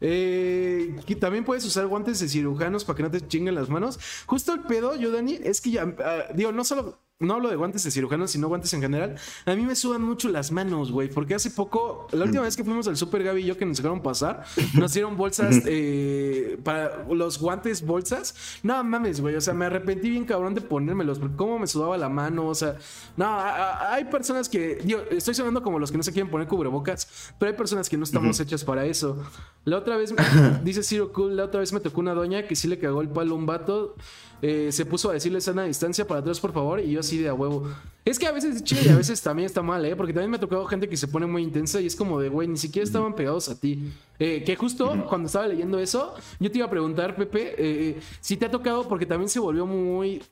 [0.03, 3.99] Eh, también puedes usar guantes de cirujanos para que no te chinguen las manos.
[4.25, 7.57] Justo el pedo, yo, Dani, es que ya, ah, digo, no solo no hablo de
[7.57, 9.15] guantes de cirujano, sino guantes en general.
[9.45, 11.11] A mí me sudan mucho las manos, güey.
[11.11, 13.77] Porque hace poco, la última vez que fuimos al Super Gaby y yo que nos
[13.77, 18.35] dejaron pasar, nos dieron bolsas eh, para los guantes, bolsas.
[18.63, 19.37] No mames, güey.
[19.37, 21.19] O sea, me arrepentí bien cabrón de ponérmelos.
[21.19, 22.47] Porque cómo me sudaba la mano.
[22.47, 22.77] O sea,
[23.19, 24.81] no, hay personas que.
[24.87, 27.35] Yo estoy sonando como los que no se quieren poner cubrebocas.
[27.39, 29.23] Pero hay personas que no estamos hechas para eso.
[29.67, 30.15] La otra vez,
[30.65, 33.11] dice Ciro Cool, la otra vez me tocó una doña que sí le cagó el
[33.11, 33.95] palo a un vato.
[34.43, 37.29] Eh, se puso a decirle sana distancia para atrás, por favor, y yo así de
[37.29, 37.69] a huevo.
[38.05, 39.95] Es que a veces es chido y a veces también está mal, ¿eh?
[39.95, 42.31] Porque también me ha tocado gente que se pone muy intensa y es como de,
[42.31, 43.93] güey, ni siquiera estaban pegados a ti.
[44.19, 48.37] Eh, que justo cuando estaba leyendo eso, yo te iba a preguntar, Pepe, eh, si
[48.37, 50.23] te ha tocado, porque también se volvió muy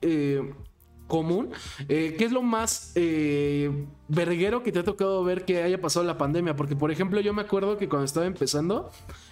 [1.06, 1.50] común.
[1.86, 2.94] ¿Qué es lo más
[4.08, 6.56] verguero que te ha tocado ver que haya pasado la pandemia?
[6.56, 8.90] Porque, por ejemplo, yo me acuerdo que cuando estaba empezando,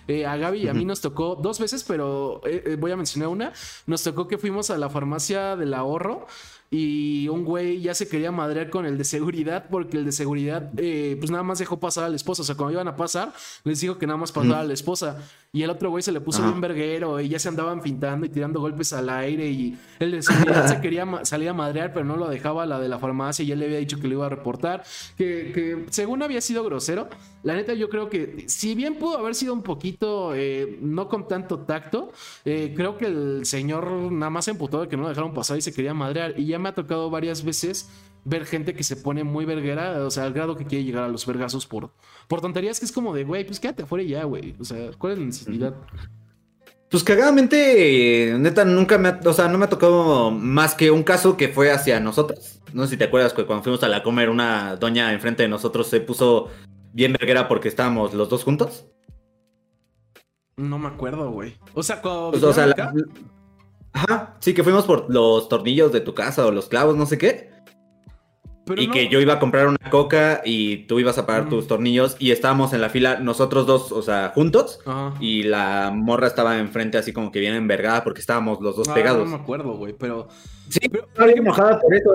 [0.08, 2.96] eh, a Gaby y a mí nos tocó dos veces, pero eh, eh, voy a
[2.96, 3.52] mencionar una.
[3.86, 6.26] Nos tocó que fuimos a la farmacia del ahorro
[6.70, 10.72] y un güey ya se quería madrear con el de seguridad porque el de seguridad
[10.72, 12.42] pues nada más dejó pasar a la esposa.
[12.42, 13.32] O sea, cuando iban a pasar,
[13.64, 15.18] les dijo que nada más pasara a la esposa.
[15.56, 18.28] Y el otro güey se le puso un verguero y ya se andaban pintando y
[18.28, 22.16] tirando golpes al aire y el de seguridad se quería salir a madrear, pero no
[22.16, 24.28] lo dejaba la de la farmacia y él le había dicho que lo iba a
[24.28, 24.82] reportar.
[25.16, 27.08] Que, que según había sido grosero,
[27.42, 31.26] la neta yo creo que si bien pudo haber sido un poquito eh, no con
[31.26, 32.12] tanto tacto.
[32.44, 35.58] Eh, creo que el señor nada más se emputó de que no lo dejaron pasar
[35.58, 36.38] y se quería madrear.
[36.38, 37.88] Y ya me ha tocado varias veces
[38.24, 41.08] ver gente que se pone muy verguera, o sea, al grado que quiere llegar a
[41.08, 41.90] los vergazos por,
[42.28, 44.54] por tonterías que es como de, güey, pues quédate afuera ya, güey.
[44.58, 45.74] O sea, ¿cuál es la necesidad?
[46.90, 51.02] Pues cagadamente, neta, nunca me ha, o sea, no me ha tocado más que un
[51.02, 52.60] caso que fue hacia nosotros.
[52.72, 55.48] No sé si te acuerdas que cuando fuimos a la comer, una doña enfrente de
[55.48, 56.48] nosotros se puso
[56.92, 58.86] bien verguera porque estábamos los dos juntos.
[60.56, 61.56] No me acuerdo, güey.
[61.74, 62.30] O sea, cuando.
[62.30, 62.72] Pues, o sea,
[63.92, 67.16] Ajá, sí, que fuimos por los tornillos de tu casa o los clavos, no sé
[67.16, 67.50] qué.
[68.76, 72.16] Y que yo iba a comprar una coca y tú ibas a pagar tus tornillos
[72.18, 74.80] y estábamos en la fila nosotros dos, o sea, juntos.
[75.20, 78.94] Y la morra estaba enfrente así como que bien envergada porque estábamos los dos ah,
[78.94, 79.28] pegados.
[79.28, 80.28] No me acuerdo, güey, pero...
[80.68, 82.10] Sí, pero estaba bien mojada por eso.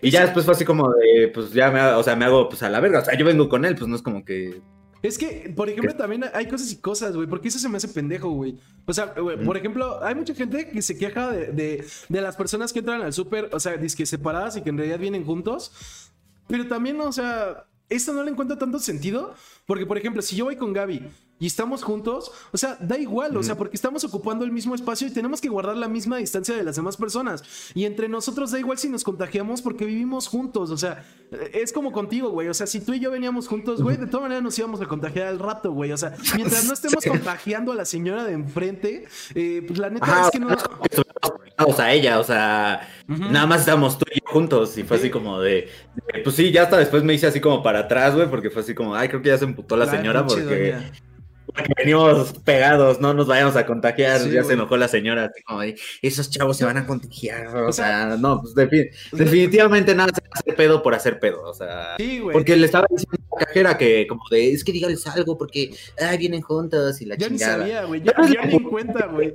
[0.00, 2.62] Y ya después fue así como de, pues ya me, o sea, me hago pues
[2.62, 3.00] a la verga.
[3.00, 4.60] O sea, yo vengo con él, pues no es como que
[5.02, 7.88] es que, por ejemplo, también hay cosas y cosas, güey, porque eso se me hace
[7.88, 8.56] pendejo, güey.
[8.86, 12.78] O sea, por ejemplo, hay mucha gente que se queja de, de, las personas que
[12.78, 16.10] entran al súper, o sea, que separadas y que en realidad vienen juntos.
[16.46, 17.66] Pero también, o sea,
[17.96, 19.34] esto no le encuentro tanto sentido,
[19.66, 23.36] porque, por ejemplo, si yo voy con Gaby y estamos juntos, o sea, da igual,
[23.36, 26.56] o sea, porque estamos ocupando el mismo espacio y tenemos que guardar la misma distancia
[26.56, 27.42] de las demás personas.
[27.74, 31.04] Y entre nosotros da igual si nos contagiamos porque vivimos juntos, o sea,
[31.52, 34.22] es como contigo, güey, o sea, si tú y yo veníamos juntos, güey, de todas
[34.22, 37.74] maneras nos íbamos a contagiar al rato, güey, o sea, mientras no estemos contagiando a
[37.74, 40.48] la señora de enfrente, eh, pues la neta es que no...
[41.66, 45.10] O sea, ella, o sea, nada más estábamos tú y yo juntos y fue así
[45.10, 45.68] como de,
[46.24, 48.74] pues sí, ya hasta después me hice así como para atrás, güey, porque fue así
[48.74, 50.76] como, ay, creo que ya se emputó la señora porque
[51.76, 54.28] venimos pegados, no nos vayamos a contagiar.
[54.30, 55.60] ya se enojó la señora, así como
[56.02, 57.54] esos chavos se van a contagiar.
[57.56, 58.54] O, sea, no, pues
[59.12, 61.42] definitivamente nada se hace pedo por hacer pedo.
[61.42, 61.96] O sea,
[62.32, 65.74] porque le estaba diciendo a la cajera que, como de, es que dígales algo porque
[65.98, 67.58] ay, vienen juntos y la chingada.
[67.58, 69.34] Ni sabía, güey, ya, ya ni cuenta, güey.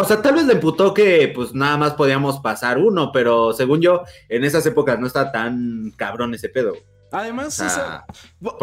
[0.00, 3.80] O sea, tal vez le imputó que pues nada más podíamos pasar uno, pero según
[3.80, 6.74] yo, en esas épocas no está tan cabrón ese pedo.
[7.12, 8.04] Además, O esa- sea,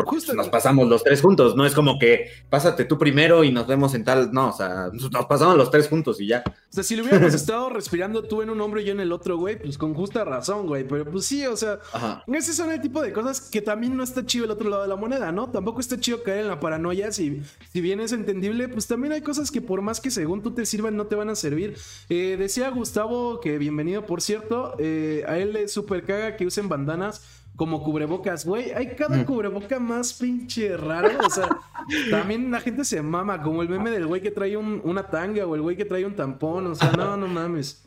[0.06, 3.68] justo- nos pasamos los tres juntos, no es como que pásate tú primero y nos
[3.68, 6.44] vemos en tal, no, o sea, nos pasamos los tres juntos y ya.
[6.48, 9.12] O sea, si lo hubiéramos estado respirando tú en un hombro y yo en el
[9.12, 10.88] otro, güey, pues con justa razón, güey.
[10.88, 12.24] Pero pues sí, o sea, Ajá.
[12.34, 14.88] ese son el tipo de cosas que también no está chido el otro lado de
[14.90, 15.50] la moneda, ¿no?
[15.50, 17.12] Tampoco está chido caer en la paranoia.
[17.12, 17.42] Si,
[17.72, 20.66] si bien es entendible, pues también hay cosas que por más que según tú te
[20.66, 21.76] sirvan, no te van a servir.
[22.10, 26.70] Eh, decía Gustavo que bienvenido, por cierto, eh, a él le super caga que usen
[26.70, 27.22] bandanas.
[27.58, 28.72] Como cubrebocas, güey.
[28.72, 31.10] Hay cada cubreboca más pinche raro.
[31.26, 31.50] O sea,
[32.12, 33.42] también la gente se mama.
[33.42, 36.06] Como el meme del güey que trae un- una tanga o el güey que trae
[36.06, 36.68] un tampón.
[36.68, 37.84] O sea, no, no mames.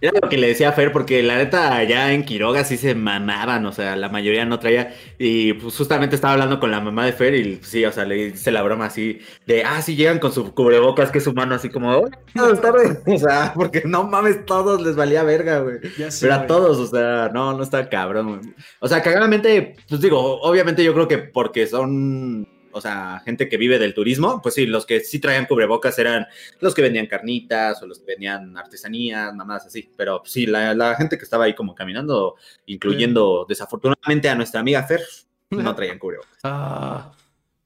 [0.00, 2.94] Era lo que le decía a Fer, porque la neta allá en Quiroga sí se
[2.94, 4.94] mamaban, o sea, la mayoría no traía.
[5.18, 8.04] Y pues justamente estaba hablando con la mamá de Fer y pues, sí, o sea,
[8.04, 11.54] le hice la broma así de, ah, sí llegan con su cubrebocas, que es humano,
[11.54, 12.98] así como, "Hola, buenas tardes".
[13.06, 15.78] O sea, porque no mames, todos les valía verga, güey.
[16.20, 18.54] Pero a todos, o sea, no, no está cabrón, güey.
[18.80, 23.56] O sea, cagadamente, pues digo, obviamente yo creo que porque son, o sea, gente que
[23.56, 26.26] vive del turismo, pues sí, los que sí traían cubrebocas eran
[26.60, 29.90] los que vendían carnitas o los que vendían artesanías, más así.
[29.96, 34.60] Pero pues, sí, la, la gente que estaba ahí como caminando, incluyendo desafortunadamente a nuestra
[34.60, 35.02] amiga Fer,
[35.50, 36.38] no traían cubrebocas.
[36.42, 37.12] Ah.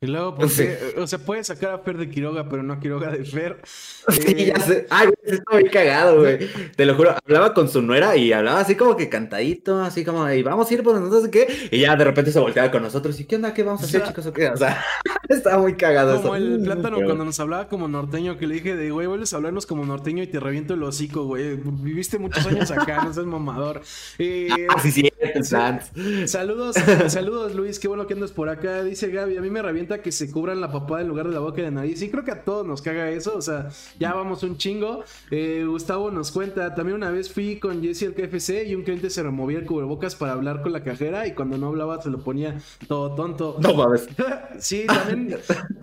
[0.00, 0.62] Y luego, pues, Sí.
[0.62, 3.60] eh, o sea, puede sacar a Fer de Quiroga, pero no a Quiroga de Fer.
[4.10, 4.86] Sí, Eh, ya sé.
[4.88, 6.38] Ay, güey, estaba bien cagado, güey.
[6.76, 7.14] Te lo juro.
[7.26, 10.74] Hablaba con su nuera y hablaba así como que cantadito, así como, y vamos a
[10.74, 11.68] ir por nosotros, no sé qué.
[11.76, 13.18] Y ya de repente se volteaba con nosotros.
[13.20, 13.52] ¿Y qué onda?
[13.52, 14.26] ¿Qué vamos a hacer, O sea, chicos?
[14.26, 14.48] ¿O qué?
[14.48, 14.82] O sea,
[15.28, 16.44] estaba muy cagado Como eso.
[16.46, 19.36] el plátano Pero- cuando nos hablaba como norteño, que le dije de, güey, vuelves a
[19.36, 21.56] hablarnos como norteño y te reviento el hocico, güey.
[21.56, 23.82] Viviste muchos años acá, no seas mamador.
[24.18, 26.28] Eh, Ah, sí, sí, el Sí.
[26.28, 26.76] Saludos,
[27.08, 28.82] saludos Luis, qué bueno que andas por acá.
[28.84, 31.40] Dice Gaby, a mí me revienta que se cubran la papada en lugar de la
[31.40, 32.02] boca y la nariz.
[32.02, 35.04] Y creo que a todos nos caga eso, o sea, ya vamos un chingo.
[35.30, 39.08] Eh, Gustavo nos cuenta, también una vez fui con Jesse al KFC y un cliente
[39.08, 42.18] se removía el cubrebocas para hablar con la cajera y cuando no hablaba se lo
[42.18, 43.56] ponía todo tonto.
[43.60, 44.06] No mames.
[44.58, 45.38] Sí, también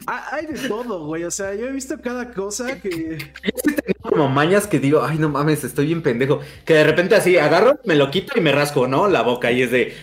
[0.06, 1.24] ha- hay de todo, güey.
[1.24, 3.18] O sea, yo he visto cada cosa que...
[4.02, 6.40] Como mañas que digo, ay, no mames, estoy bien pendejo.
[6.66, 9.08] Que de repente así agarro, me lo quito y me rasco, ¿no?
[9.08, 9.94] La boca y es de,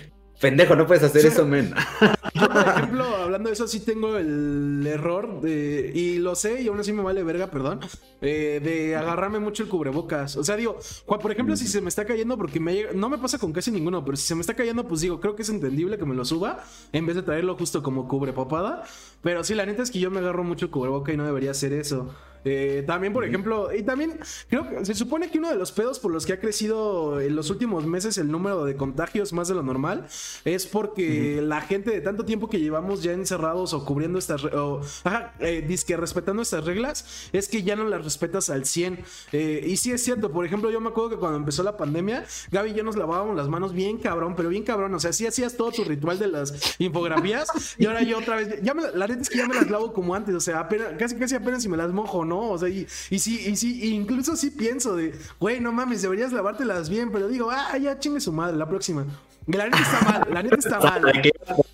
[0.43, 1.73] pendejo, no puedes hacer eso, men.
[2.35, 6.69] Yo, por ejemplo, hablando de eso, sí tengo el error de, y lo sé, y
[6.69, 7.81] aún así me vale verga, perdón,
[8.21, 10.37] eh, de agarrarme mucho el cubrebocas.
[10.37, 13.19] O sea, digo, por ejemplo, si se me está cayendo, porque me llega- no me
[13.19, 15.49] pasa con casi ninguno, pero si se me está cayendo, pues digo, creo que es
[15.49, 18.83] entendible que me lo suba en vez de traerlo justo como cubrepapada.
[19.23, 21.53] Pero sí, la neta es que yo me agarro mucho el cubreboca y no debería
[21.53, 22.13] hacer eso.
[22.45, 24.19] Eh, también, por ejemplo, y también
[24.49, 27.37] creo que se supone que uno de los pedos por los que ha crecido en
[27.37, 30.07] los últimos meses el número de contagios más de lo normal
[30.45, 34.81] es porque la gente de tanto tiempo que llevamos ya encerrados o cubriendo estas, o,
[35.05, 39.05] ajá, eh, dizque respetando estas reglas, es que ya no las respetas al 100.
[39.33, 42.25] Eh, y sí es cierto, por ejemplo, yo me acuerdo que cuando empezó la pandemia,
[42.51, 45.27] Gaby y yo nos lavábamos las manos bien cabrón, pero bien cabrón, o sea, sí
[45.27, 49.07] hacías todo tu ritual de las infografías y ahora yo otra vez, ya me, la
[49.07, 51.63] neta es que ya me las lavo como antes, o sea, apenas, casi casi apenas
[51.63, 52.32] si me las mojo, ¿no?
[52.39, 56.03] O sea, y, y sí, y sí, y incluso sí pienso de, güey, no mames,
[56.03, 59.07] deberías lavártelas bien, pero digo, ah, ya chingue su madre, la próxima.
[59.47, 61.23] La neta está mal, la neta está O sea, mal.
[61.23, 61.31] que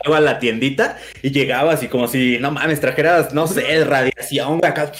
[0.06, 4.60] iba a la tiendita y llegabas y como si, no mames, trajeras, no sé, radiación
[4.64, 4.92] acá.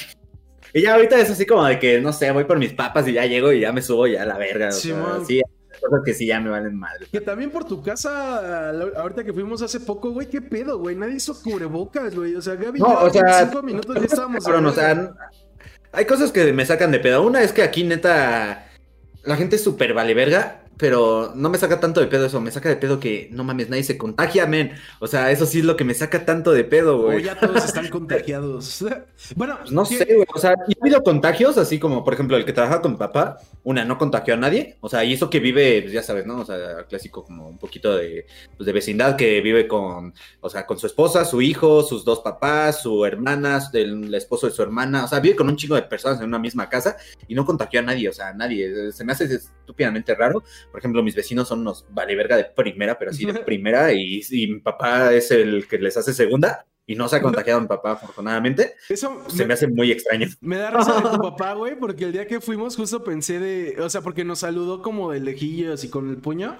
[0.74, 3.14] Y ya ahorita es así como de que, no sé, voy por mis papas y
[3.14, 4.68] ya llego y ya me subo ya a la verga.
[4.68, 5.40] O sea, sí,
[5.80, 7.06] cosas que sí ya me valen madre.
[7.10, 10.94] Que también por tu casa, ahorita que fuimos hace poco, güey, qué pedo, güey.
[10.94, 12.34] Nadie hizo cubrebocas, güey.
[12.34, 14.44] O sea, Gaby, No, yo o sea, cinco minutos ya estábamos.
[14.44, 15.14] Cabrón, o sea.
[15.92, 17.22] Hay cosas que me sacan de pedo.
[17.22, 18.68] Una es que aquí, neta,
[19.22, 22.40] la gente es súper vale verga, pero no me saca tanto de pedo eso.
[22.40, 24.72] Me saca de pedo que, no mames, nadie se contagia, men.
[25.00, 27.24] O sea, eso sí es lo que me saca tanto de pedo, O güey.
[27.24, 28.84] ya todos están contagiados.
[29.36, 30.26] bueno, Pues no ¿qué- sé, güey.
[30.34, 32.96] O sea, y ha habido contagios, así como, por ejemplo, el que trabaja con mi
[32.96, 34.76] papá, una no contagió a nadie.
[34.80, 36.38] O sea, y eso que vive, pues ya sabes, ¿no?
[36.40, 38.26] O sea, clásico como un poquito de,
[38.56, 42.20] pues, de vecindad que vive con, o sea, con su esposa, su hijo, sus dos
[42.20, 45.04] papás, su hermana, el esposo de su hermana.
[45.04, 47.80] O sea, vive con un chingo de personas en una misma casa y no contagió
[47.80, 48.08] a nadie.
[48.08, 48.92] O sea, a nadie.
[48.92, 50.44] Se me hace estúpidamente raro.
[50.70, 53.92] Por ejemplo, mis vecinos son unos vale verga de primera, pero sí de primera.
[53.92, 56.66] Y, y mi papá es el que les hace segunda.
[56.90, 58.76] Y no se ha contagiado a mi papá, afortunadamente.
[58.88, 60.26] Eso Se me hace muy extraño.
[60.40, 63.78] Me da risa de tu papá, güey, porque el día que fuimos justo pensé de,
[63.78, 66.56] o sea, porque nos saludó como de lejillos y con el puño,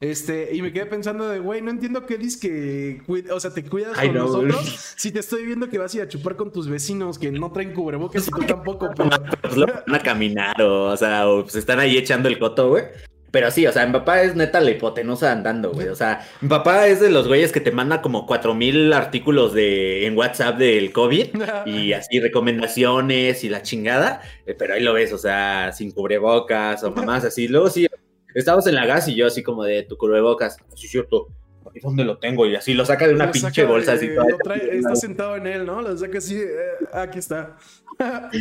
[0.00, 3.62] este, y me quedé pensando de, güey, no entiendo qué dices que, o sea, te
[3.62, 4.46] cuidas con no, güey.
[4.46, 7.30] nosotros, si te estoy viendo que vas a ir a chupar con tus vecinos que
[7.30, 9.10] no traen cubrebocas y tú tampoco, pero...
[9.42, 12.70] Pues lo van a caminar o, o sea, o pues están ahí echando el coto,
[12.70, 12.82] güey.
[13.30, 15.88] Pero sí, o sea, mi papá es neta la hipotenusa andando, güey.
[15.88, 19.52] O sea, mi papá es de los güeyes que te manda como cuatro mil artículos
[19.52, 21.26] de, en WhatsApp del COVID
[21.66, 24.22] y así recomendaciones y la chingada.
[24.46, 27.48] eh, Pero ahí lo ves, o sea, sin cubrebocas o mamás así.
[27.48, 27.86] Luego sí,
[28.34, 30.56] estábamos en la gas y yo así como de tu cubrebocas.
[30.74, 31.28] Sí, cierto.
[31.74, 32.46] ¿y dónde lo tengo?
[32.46, 33.90] Y así lo saca de una Lo pinche saca bolsa.
[33.92, 35.82] de- así, lo trae- está sentado en él, ¿no?
[35.82, 36.46] Lo saca así, eh,
[36.94, 37.56] aquí está.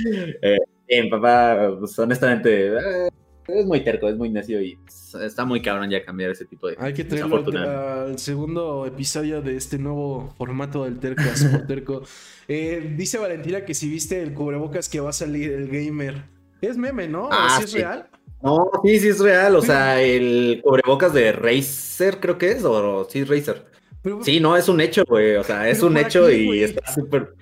[0.88, 3.10] Bien, papá, pues honestamente, eh,
[3.48, 4.78] es muy terco, es muy necio y
[5.24, 9.56] está muy cabrón ya cambiar ese tipo de Hay que traerlo al segundo episodio de
[9.56, 12.04] este nuevo formato del Tercas por Terco.
[12.48, 16.24] Eh, dice Valentina que si viste el cubrebocas que va a salir el gamer.
[16.62, 17.30] Es meme, ¿no?
[17.32, 17.78] Ah, ¿Sí es sí.
[17.78, 18.08] real?
[18.42, 23.08] No, sí, sí es real, o sea, el cubrebocas de Razer creo que es, o
[23.10, 23.66] sí, Razer.
[24.02, 26.64] Pero- Sí, no, es un hecho, güey, o sea, es ¿Pero un hecho qué, y
[26.64, 27.34] está súper...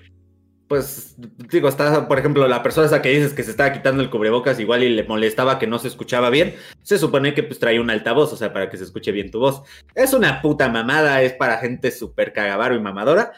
[0.67, 4.09] Pues, digo, está, por ejemplo, la persona esa que dices que se estaba quitando el
[4.09, 7.79] cubrebocas igual y le molestaba que no se escuchaba bien, se supone que pues trae
[7.79, 9.61] un altavoz, o sea, para que se escuche bien tu voz.
[9.93, 13.33] Es una puta mamada, es para gente súper cagavaro y mamadora.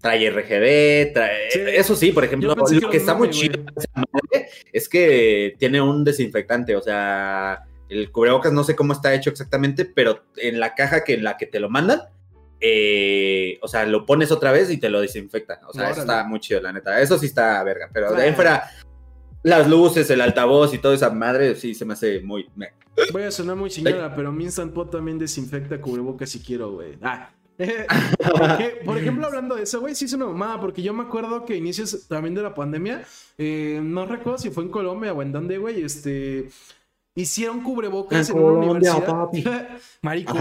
[0.00, 1.50] Trae RGB, trae...
[1.50, 1.60] Sí.
[1.66, 3.62] Eso sí, por ejemplo, que lo que está muy chido
[3.94, 9.28] madre es que tiene un desinfectante, o sea, el cubrebocas no sé cómo está hecho
[9.28, 12.00] exactamente, pero en la caja que en la que te lo mandan,
[12.60, 15.60] eh, o sea, lo pones otra vez y te lo desinfecta.
[15.68, 17.00] O sea, eso está muy chido, la neta.
[17.00, 17.88] Eso sí está verga.
[17.92, 18.34] Pero de ahí Ah.
[18.34, 18.70] fuera,
[19.42, 22.48] las luces, el altavoz y toda esa madre, sí se me hace muy.
[22.54, 22.74] me-
[23.12, 26.98] Voy a sonar muy señora, pero mi Instant Pot también desinfecta cubrebocas si quiero, güey.
[27.02, 27.30] Ah.
[28.84, 31.56] Por ejemplo, hablando de eso, güey, sí es una mamada, porque yo me acuerdo que
[31.56, 33.02] inicios también de la pandemia,
[33.38, 36.48] eh, no recuerdo si fue en Colombia o en dónde, güey, este,
[37.14, 39.68] hicieron cubrebocas en, En una Colombia, universidad.
[40.02, 40.34] Marico,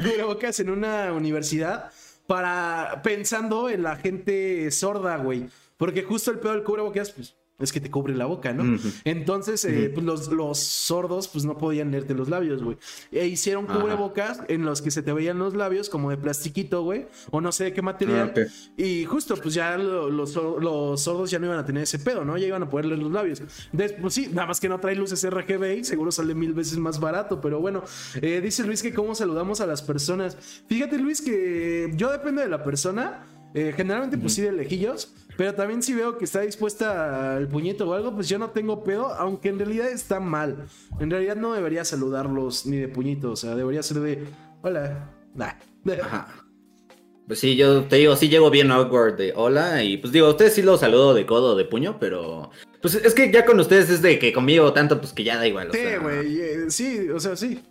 [0.00, 1.90] cubrebocas en una universidad
[2.26, 7.72] para, pensando en la gente sorda, güey, porque justo el pedo del cubrebocas, pues, es
[7.72, 8.78] que te cubre la boca, ¿no?
[9.04, 12.76] Entonces, eh, pues los, los sordos, pues no podían leerte los labios, güey.
[13.10, 13.80] E hicieron Ajá.
[13.80, 17.52] cubrebocas en los que se te veían los labios como de plastiquito, güey, o no
[17.52, 18.32] sé de qué material.
[18.36, 18.40] Ah.
[18.76, 22.24] Y justo, pues ya lo- los, los sordos ya no iban a tener ese pedo,
[22.24, 22.36] ¿no?
[22.38, 23.40] Ya iban a poder leer los labios.
[23.72, 26.78] Entonces, pues sí, nada más que no trae luces RGB y seguro sale mil veces
[26.78, 27.82] más barato, pero bueno.
[28.20, 30.36] Eh, dice Luis que cómo saludamos a las personas.
[30.68, 33.26] Fíjate, Luis, que yo depende de la persona.
[33.54, 35.12] eh, generalmente, pues sí, de lejillos.
[35.36, 38.84] Pero también si veo que está dispuesta al puñito o algo, pues yo no tengo
[38.84, 40.66] pedo, aunque en realidad está mal.
[41.00, 44.24] En realidad no debería saludarlos ni de puñito, o sea, debería ser de
[44.62, 45.10] hola.
[45.34, 45.52] Nah.
[46.02, 46.28] Ajá.
[47.26, 50.30] Pues sí, yo te digo, sí llego bien awkward de hola y pues digo, a
[50.30, 53.58] ustedes sí los saludo de codo o de puño, pero pues es que ya con
[53.60, 55.70] ustedes es de que conmigo tanto, pues que ya da igual.
[55.72, 57.62] Sí, güey, eh, sí, o sea, sí.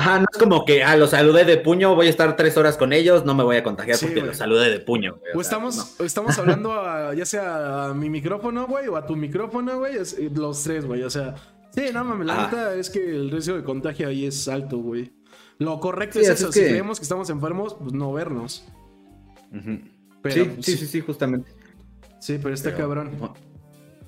[0.00, 2.76] Ajá, no es como que, ah, los saludé de puño, voy a estar tres horas
[2.76, 5.16] con ellos, no me voy a contagiar Sí, porque los saludé de puño.
[5.18, 6.06] güey, O o sea, estamos, no.
[6.06, 10.16] estamos hablando a, ya sea a mi micrófono, güey, o a tu micrófono, güey, es-
[10.16, 11.34] eh, los tres, güey, o sea,
[11.74, 15.12] sí, no mames, la neta es que el riesgo de contagio ahí es alto, güey.
[15.58, 18.64] Lo correcto Sí, es eso, es si creemos que estamos enfermos, pues no vernos.
[19.50, 21.50] Pero, sí, pues, sí, sí, sí, justamente.
[22.20, 23.10] Sí, pero está Pero- cabrón.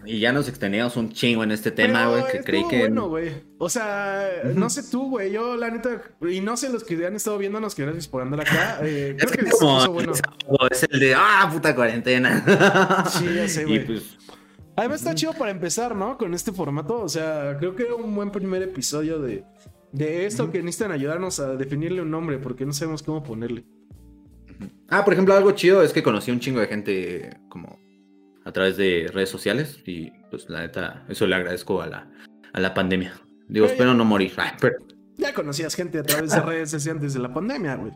[0.07, 2.79] Y ya nos extendíamos un chingo en este tema, güey, que creí que...
[2.79, 3.33] bueno, güey.
[3.59, 5.31] O sea, no sé tú, güey.
[5.31, 8.41] Yo, la neta, y no sé los que han estado viéndonos, que gracias por andar
[8.41, 8.81] acá.
[8.83, 10.13] eh, Es creo que que como bueno.
[10.71, 13.05] es el de, ah, puta cuarentena.
[13.11, 13.85] Sí, ya sé, güey.
[13.87, 14.17] pues,
[14.77, 16.17] Además está chido para empezar, ¿no?
[16.17, 17.01] Con este formato.
[17.03, 19.45] O sea, creo que era un buen primer episodio de,
[19.93, 23.65] de esto que necesitan ayudarnos a definirle un nombre, porque no sabemos cómo ponerle.
[24.89, 27.80] Ah, por ejemplo, algo chido es que conocí un chingo de gente como
[28.51, 32.11] a través de redes sociales y pues la neta, eso le agradezco a la,
[32.53, 33.15] a la pandemia.
[33.49, 34.33] Digo, Pero- espero no morir.
[34.37, 34.75] Ay, pero,
[35.19, 37.93] Ya conocías gente a través de redes desde antes de la pandemia, güey.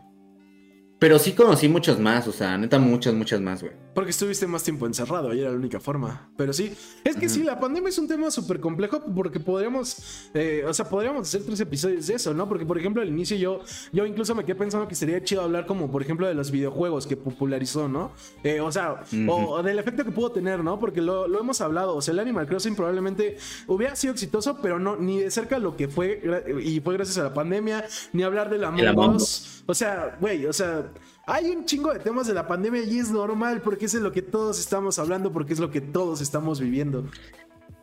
[0.99, 3.73] Pero sí conocí muchos más, o sea, neta, muchas, muchas más, güey.
[3.93, 6.29] Porque estuviste más tiempo encerrado, y era la única forma.
[6.37, 6.73] Pero sí,
[7.03, 10.89] es que sí, la pandemia es un tema súper complejo porque podríamos, eh, o sea,
[10.89, 12.47] podríamos hacer tres episodios de eso, ¿no?
[12.49, 13.61] Porque, por ejemplo, al inicio yo,
[13.93, 17.07] yo incluso me quedé pensando que sería chido hablar como, por ejemplo, de los videojuegos
[17.07, 18.11] que popularizó, ¿no?
[18.43, 20.79] Eh, o sea, o, o del efecto que pudo tener, ¿no?
[20.79, 23.37] Porque lo, lo hemos hablado, o sea, el Animal Crossing probablemente
[23.67, 26.21] hubiera sido exitoso, pero no, ni de cerca lo que fue,
[26.61, 29.63] y fue gracias a la pandemia, ni hablar de la Us.
[29.67, 30.91] O sea, güey, o sea,
[31.25, 34.11] hay un chingo de temas de la pandemia y es normal porque es de lo
[34.11, 37.09] que todos estamos hablando, porque es lo que todos estamos viviendo.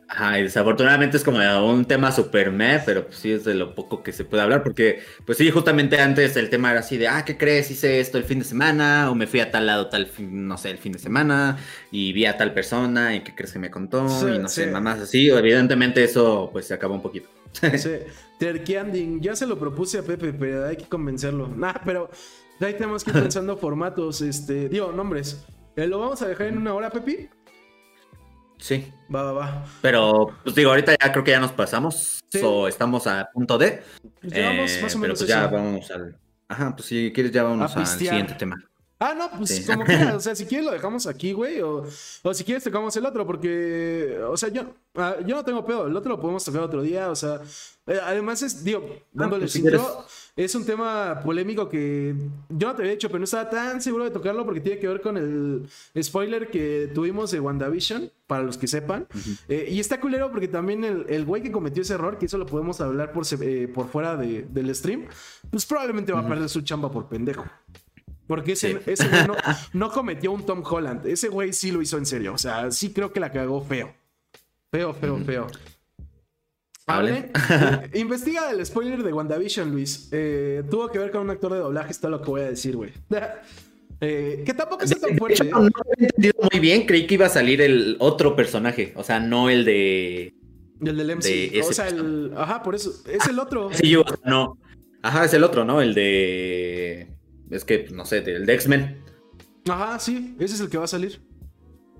[0.08, 3.74] Ajá, y desafortunadamente es como un tema super meh, pero pues sí es de lo
[3.74, 7.08] poco que se puede hablar, porque pues sí, justamente antes el tema era así de,
[7.08, 7.70] ah, ¿qué crees?
[7.70, 10.58] Hice esto el fin de semana, o me fui a tal lado, tal, fin- no
[10.58, 11.56] sé, el fin de semana,
[11.90, 14.66] y vi a tal persona, y qué crees que me contó, Sí, y no sé,
[14.66, 14.70] sí.
[14.70, 17.30] mamás así, evidentemente eso pues se acabó un poquito.
[17.74, 17.90] Sí,
[18.38, 21.48] Terquianding, ya se lo propuse a Pepe, pero hay que convencerlo.
[21.48, 22.10] Nah, pero
[22.60, 25.44] ahí tenemos que ir pensando formatos, este, digo, nombres.
[25.76, 27.28] Eh, ¿Lo vamos a dejar en una hora, Pepi?
[28.58, 29.64] Sí, Va, va, va.
[29.80, 32.40] pero pues digo, ahorita ya creo que ya nos pasamos, Sí.
[32.44, 33.82] o estamos a punto de,
[34.20, 35.50] Pues llevamos eh, más o pero menos pues ya eso.
[35.54, 36.16] vamos al...
[36.48, 38.62] Ajá, pues si quieres ya vamos al siguiente tema.
[39.00, 39.64] Ah, no, pues Sí.
[39.66, 40.14] como quieras.
[40.14, 41.60] O sea, si quieres lo dejamos aquí, güey.
[41.60, 41.84] O,
[42.22, 44.62] o si quieres tocamos el otro, porque, o sea, yo,
[44.94, 45.88] ah, yo no tengo pedo.
[45.88, 47.10] El otro lo podemos tocar otro día.
[47.10, 47.40] O sea,
[47.88, 49.78] eh, además es, digo, dándoles pues si intro.
[49.80, 50.21] quieres.
[50.34, 52.14] Es un tema polémico que
[52.48, 54.88] yo no te había dicho, pero no estaba tan seguro de tocarlo porque tiene que
[54.88, 55.68] ver con el
[56.02, 59.06] spoiler que tuvimos de WandaVision, para los que sepan.
[59.46, 62.46] Eh, y está culero porque también el, güey que cometió ese error, que eso lo
[62.46, 65.04] podemos hablar por, eh, por fuera del stream,
[65.50, 67.44] pues probablemente va a perder su chamba por pendejo.
[68.26, 69.36] Porque ese, ese güey no,
[69.74, 71.04] no, cometió un Tom Holland.
[71.06, 72.32] Ese güey sí lo hizo en serio.
[72.32, 73.92] O sea, sí creo que la cagó feo.
[74.70, 75.46] Feo, feo, feo.
[76.86, 77.30] Hable.
[77.94, 80.08] investiga el spoiler de WandaVision, Luis.
[80.12, 82.76] Eh, tuvo que ver con un actor de doblaje, está lo que voy a decir,
[82.76, 82.92] güey.
[84.04, 85.44] Eh, que tampoco es tan fuerte.
[85.44, 89.04] no, lo he entendido muy bien, creí que iba a salir el otro personaje, o
[89.04, 90.34] sea, no el de.
[90.84, 91.62] El del MC.
[91.62, 92.32] o sea, el.
[92.36, 92.92] Ajá, por eso.
[93.06, 93.70] Es el otro.
[93.72, 94.58] Sí, yo, no.
[95.02, 95.80] Ajá, es el otro, ¿no?
[95.80, 97.14] El de.
[97.48, 99.04] Es que, no sé, el de X-Men.
[99.68, 101.22] Ajá, sí, ese es el que va a salir.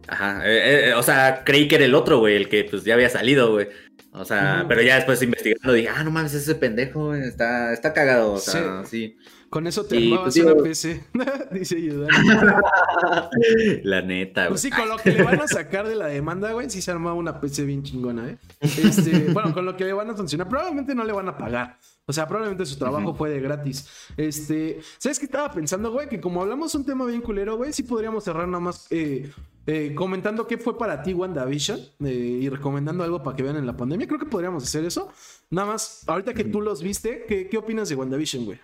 [0.09, 3.11] Ajá, eh, o sea, creí que era el otro, güey, el que pues ya había
[3.11, 3.69] salido, güey.
[4.15, 8.33] O sea, pero ya después investigando dije, ah, no mames, ese pendejo está, está cagado.
[8.33, 9.17] O sea, sí.
[9.53, 11.05] Con eso te armabas pues, una PC.
[11.53, 12.09] Dice ayudar.
[13.83, 14.49] La neta, güey.
[14.51, 16.91] Pues sí, con lo que le van a sacar de la demanda, güey, sí se
[16.91, 18.39] armaba una PC bien chingona, ¿eh?
[18.61, 21.79] Este, bueno, con lo que le van a funcionar, probablemente no le van a pagar.
[22.07, 23.87] O sea, probablemente su trabajo fue de gratis.
[24.17, 26.09] Este, ¿sabes qué estaba pensando, güey?
[26.09, 29.31] Que como hablamos un tema bien culero, güey, sí podríamos cerrar nada más eh,
[29.67, 33.67] eh, comentando qué fue para ti WandaVision eh, y recomendando algo para que vean en
[33.67, 34.07] la pandemia.
[34.07, 35.13] Creo que podríamos hacer eso.
[35.51, 38.59] Nada más, ahorita que tú los viste, ¿qué, qué opinas de WandaVision, güey?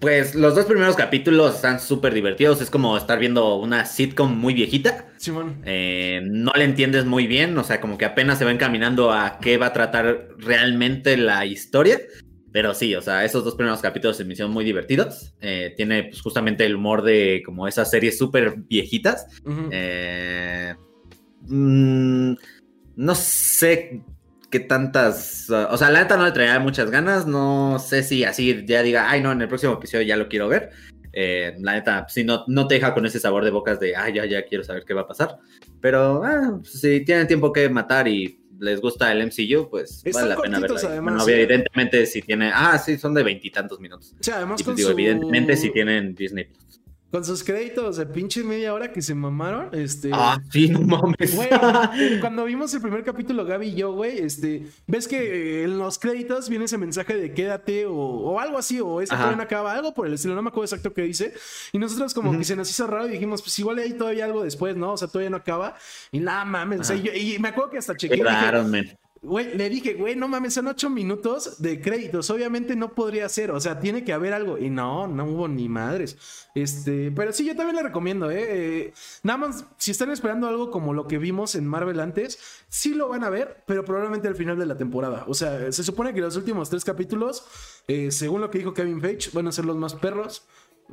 [0.00, 2.60] Pues los dos primeros capítulos están súper divertidos.
[2.60, 5.08] Es como estar viendo una sitcom muy viejita.
[5.16, 5.62] Simón.
[5.64, 9.38] Eh, no le entiendes muy bien, o sea, como que apenas se va encaminando a
[9.40, 12.00] qué va a tratar realmente la historia.
[12.54, 15.34] Pero sí, o sea, esos dos primeros capítulos se me hicieron muy divertidos.
[15.40, 19.26] Eh, tiene pues, justamente el humor de como esas series súper viejitas.
[19.72, 20.72] Eh,
[21.48, 22.34] mm,
[22.94, 24.04] no sé
[24.52, 25.50] qué tantas.
[25.50, 27.26] o sea, la neta no le traía muchas ganas.
[27.26, 30.46] No sé si así ya diga, ay, no, en el próximo episodio ya lo quiero
[30.46, 30.70] ver.
[31.12, 34.12] Eh, la neta, si no, no te deja con ese sabor de bocas de, ay,
[34.14, 35.38] ya, ya quiero saber qué va a pasar.
[35.80, 40.36] Pero ah, si tienen tiempo que matar y les gusta el MCU, pues vale la
[40.36, 40.76] pena verlo.
[40.76, 41.42] Además, ¿eh?
[41.42, 42.50] evidentemente, si tiene.
[42.54, 44.14] Ah, sí, son de veintitantos minutos.
[44.20, 46.48] Sí, además, pues, digo, evidentemente, si tienen Disney
[47.14, 50.10] con sus créditos de pinche media hora que se mamaron, este...
[50.12, 51.36] Ah, sí, no mames.
[51.36, 51.48] Güey,
[52.20, 54.66] cuando vimos el primer capítulo, Gaby y yo, güey, este...
[54.88, 59.36] Ves que en los créditos viene ese mensaje de quédate o, algo así, o todavía
[59.36, 61.32] no acaba, algo por el estilo, no me acuerdo exacto qué dice.
[61.70, 64.42] Y nosotros como que se nos hizo raro y dijimos, pues igual hay todavía algo
[64.42, 64.94] después, ¿no?
[64.94, 65.76] O sea, todavía no acaba.
[66.10, 67.94] Y nada mames, o sea, y me acuerdo que hasta.
[67.94, 72.28] Claro, dije, Güey, le dije, güey, no mames, son ocho minutos de créditos.
[72.28, 74.58] Obviamente no podría ser, o sea, tiene que haber algo.
[74.58, 76.18] Y no, no hubo ni madres.
[76.54, 78.44] Este, pero sí, yo también le recomiendo, ¿eh?
[78.48, 78.94] ¿eh?
[79.22, 83.08] Nada más, si están esperando algo como lo que vimos en Marvel antes, sí lo
[83.08, 85.24] van a ver, pero probablemente al final de la temporada.
[85.26, 87.46] O sea, se supone que los últimos tres capítulos,
[87.88, 90.46] eh, según lo que dijo Kevin Feige, van a ser los más perros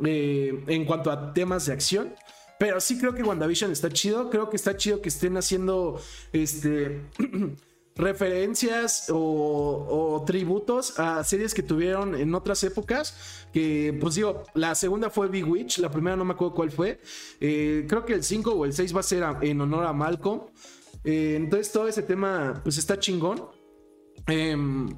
[0.05, 2.15] eh, en cuanto a temas de acción.
[2.57, 4.29] Pero sí creo que WandaVision está chido.
[4.29, 5.99] Creo que está chido que estén haciendo
[6.32, 7.01] este.
[7.95, 13.47] referencias o, tributos a series que tuvieron en otras épocas.
[13.53, 16.99] Que, pues digo, la segunda fue Big Witch, la primera no me acuerdo cuál fue.
[17.39, 20.41] Eh, creo que el 5 o el 6 va a ser en honor a Malcolm.
[21.03, 23.45] Eh, entonces, todo ese tema, pues está chingón.
[24.27, 24.89] Em,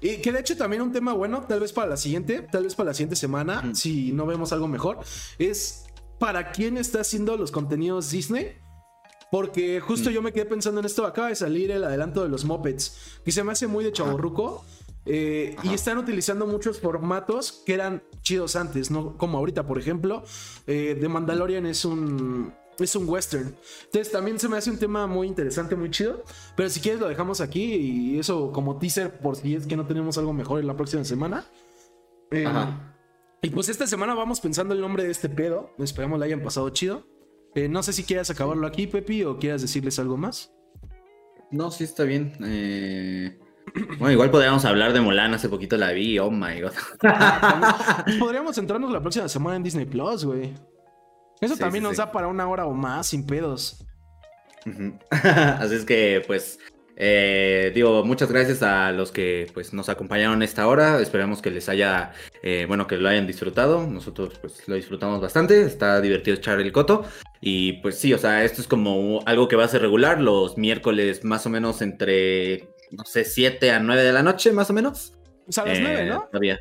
[0.00, 2.74] y que de hecho también un tema bueno, tal vez para la siguiente, tal vez
[2.74, 5.00] para la siguiente semana, si no vemos algo mejor,
[5.38, 5.84] es
[6.18, 8.56] para quién está haciendo los contenidos Disney.
[9.30, 10.12] Porque justo mm.
[10.12, 11.06] yo me quedé pensando en esto.
[11.06, 14.64] Acaba de salir el adelanto de los Muppets, que se me hace muy de chaborruco.
[15.06, 19.16] Eh, y están utilizando muchos formatos que eran chidos antes, ¿no?
[19.16, 20.22] Como ahorita, por ejemplo,
[20.66, 23.56] eh, The Mandalorian es un, es un western.
[23.86, 26.22] Entonces también se me hace un tema muy interesante, muy chido.
[26.56, 29.86] Pero si quieres lo dejamos aquí y eso como teaser por si es que no
[29.86, 31.44] tenemos algo mejor en la próxima semana.
[32.30, 32.46] Eh,
[33.42, 35.74] y pues esta semana vamos pensando el nombre de este pedo.
[35.78, 37.04] Esperamos le hayan pasado chido.
[37.54, 40.52] Eh, no sé si quieras acabarlo aquí, Pepi, o quieras decirles algo más.
[41.50, 42.32] No, sí está bien.
[42.44, 43.38] Eh,
[43.98, 46.72] bueno, igual podríamos hablar de Mulan, hace poquito la vi, oh my god.
[48.18, 50.54] Podríamos centrarnos la próxima semana en Disney Plus, güey.
[51.40, 53.84] Eso también nos da para una hora o más, sin pedos.
[55.10, 56.58] Así es que, pues,
[57.02, 61.00] eh, digo, muchas gracias a los que pues, nos acompañaron esta hora.
[61.00, 63.86] Esperamos que les haya, eh, bueno, que lo hayan disfrutado.
[63.86, 65.62] Nosotros pues lo disfrutamos bastante.
[65.62, 67.04] Está divertido echar el coto.
[67.40, 70.58] Y pues sí, o sea, esto es como algo que va a ser regular los
[70.58, 74.74] miércoles más o menos entre, no sé, 7 a 9 de la noche, más o
[74.74, 75.14] menos.
[75.48, 76.28] O sea, a las 9, eh, ¿no?
[76.30, 76.60] Todavía.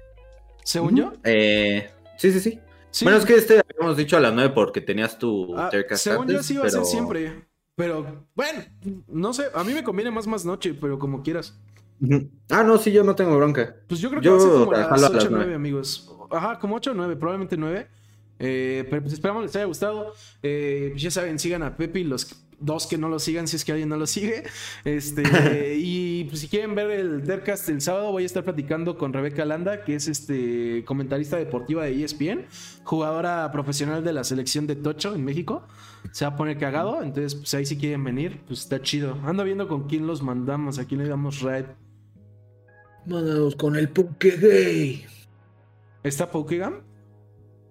[0.63, 1.11] ¿Según yo?
[1.25, 2.59] sí, sí, sí,
[3.03, 6.41] Bueno, es que este habíamos dicho a las 9 porque tenías tu ah, Según yo
[6.41, 7.48] sí iba a ser siempre.
[7.79, 8.61] Pero bueno,
[9.07, 11.57] no sé, a mí me conviene más más noche, pero como quieras.
[12.49, 13.73] Ah, no, sí, yo no tengo bronca.
[13.87, 16.13] Pues yo creo que va a ser como las 8 o 9, amigos.
[16.29, 17.87] Ajá, como 8 o 9, probablemente 9.
[18.39, 20.11] Eh, pero pues esperamos les haya gustado.
[20.43, 23.63] Eh, ya saben, sigan a Pepe y los dos que no lo sigan, si es
[23.63, 24.43] que alguien no lo sigue.
[24.83, 25.23] Este,
[25.79, 29.45] y pues, si quieren ver el Dercast el sábado, voy a estar platicando con Rebeca
[29.45, 32.45] Landa, que es este comentarista deportiva de ESPN,
[32.83, 35.65] jugadora profesional de la selección de Tocho en México.
[36.11, 39.17] Se va a poner cagado, entonces pues ahí si quieren venir, pues está chido.
[39.23, 41.65] Ando viendo con quién los mandamos, a quién le damos raid.
[43.05, 45.05] Mandados con el Pokegay.
[46.03, 46.81] ¿Está Pokegam?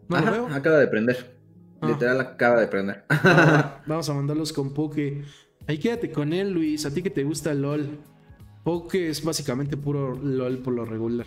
[0.08, 0.46] No lo veo.
[0.48, 1.36] Acaba de prender.
[1.80, 1.88] Ah.
[1.88, 3.04] Literal acaba de prender.
[3.86, 5.22] Vamos a mandarlos con Poke.
[5.66, 6.86] Ahí quédate con él, Luis.
[6.86, 7.98] A ti que te gusta LOL.
[8.64, 11.26] Poke es básicamente puro LOL por lo regular.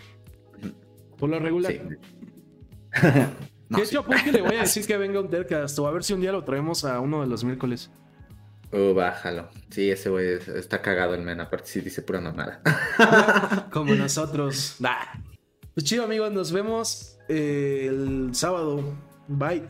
[1.18, 1.72] Por lo regular.
[1.72, 1.80] Sí.
[3.76, 6.04] de hecho, a Poke le voy a decir que venga un Deadcast o a ver
[6.04, 7.90] si un día lo traemos a uno de los miércoles.
[8.72, 9.48] Uh, bájalo.
[9.70, 11.40] Sí, ese güey está cagado el men.
[11.40, 12.62] Aparte, sí dice pura mamada.
[13.70, 14.76] Como nosotros.
[15.74, 16.32] Pues chido, amigos.
[16.32, 18.82] Nos vemos el sábado.
[19.28, 19.62] Bye.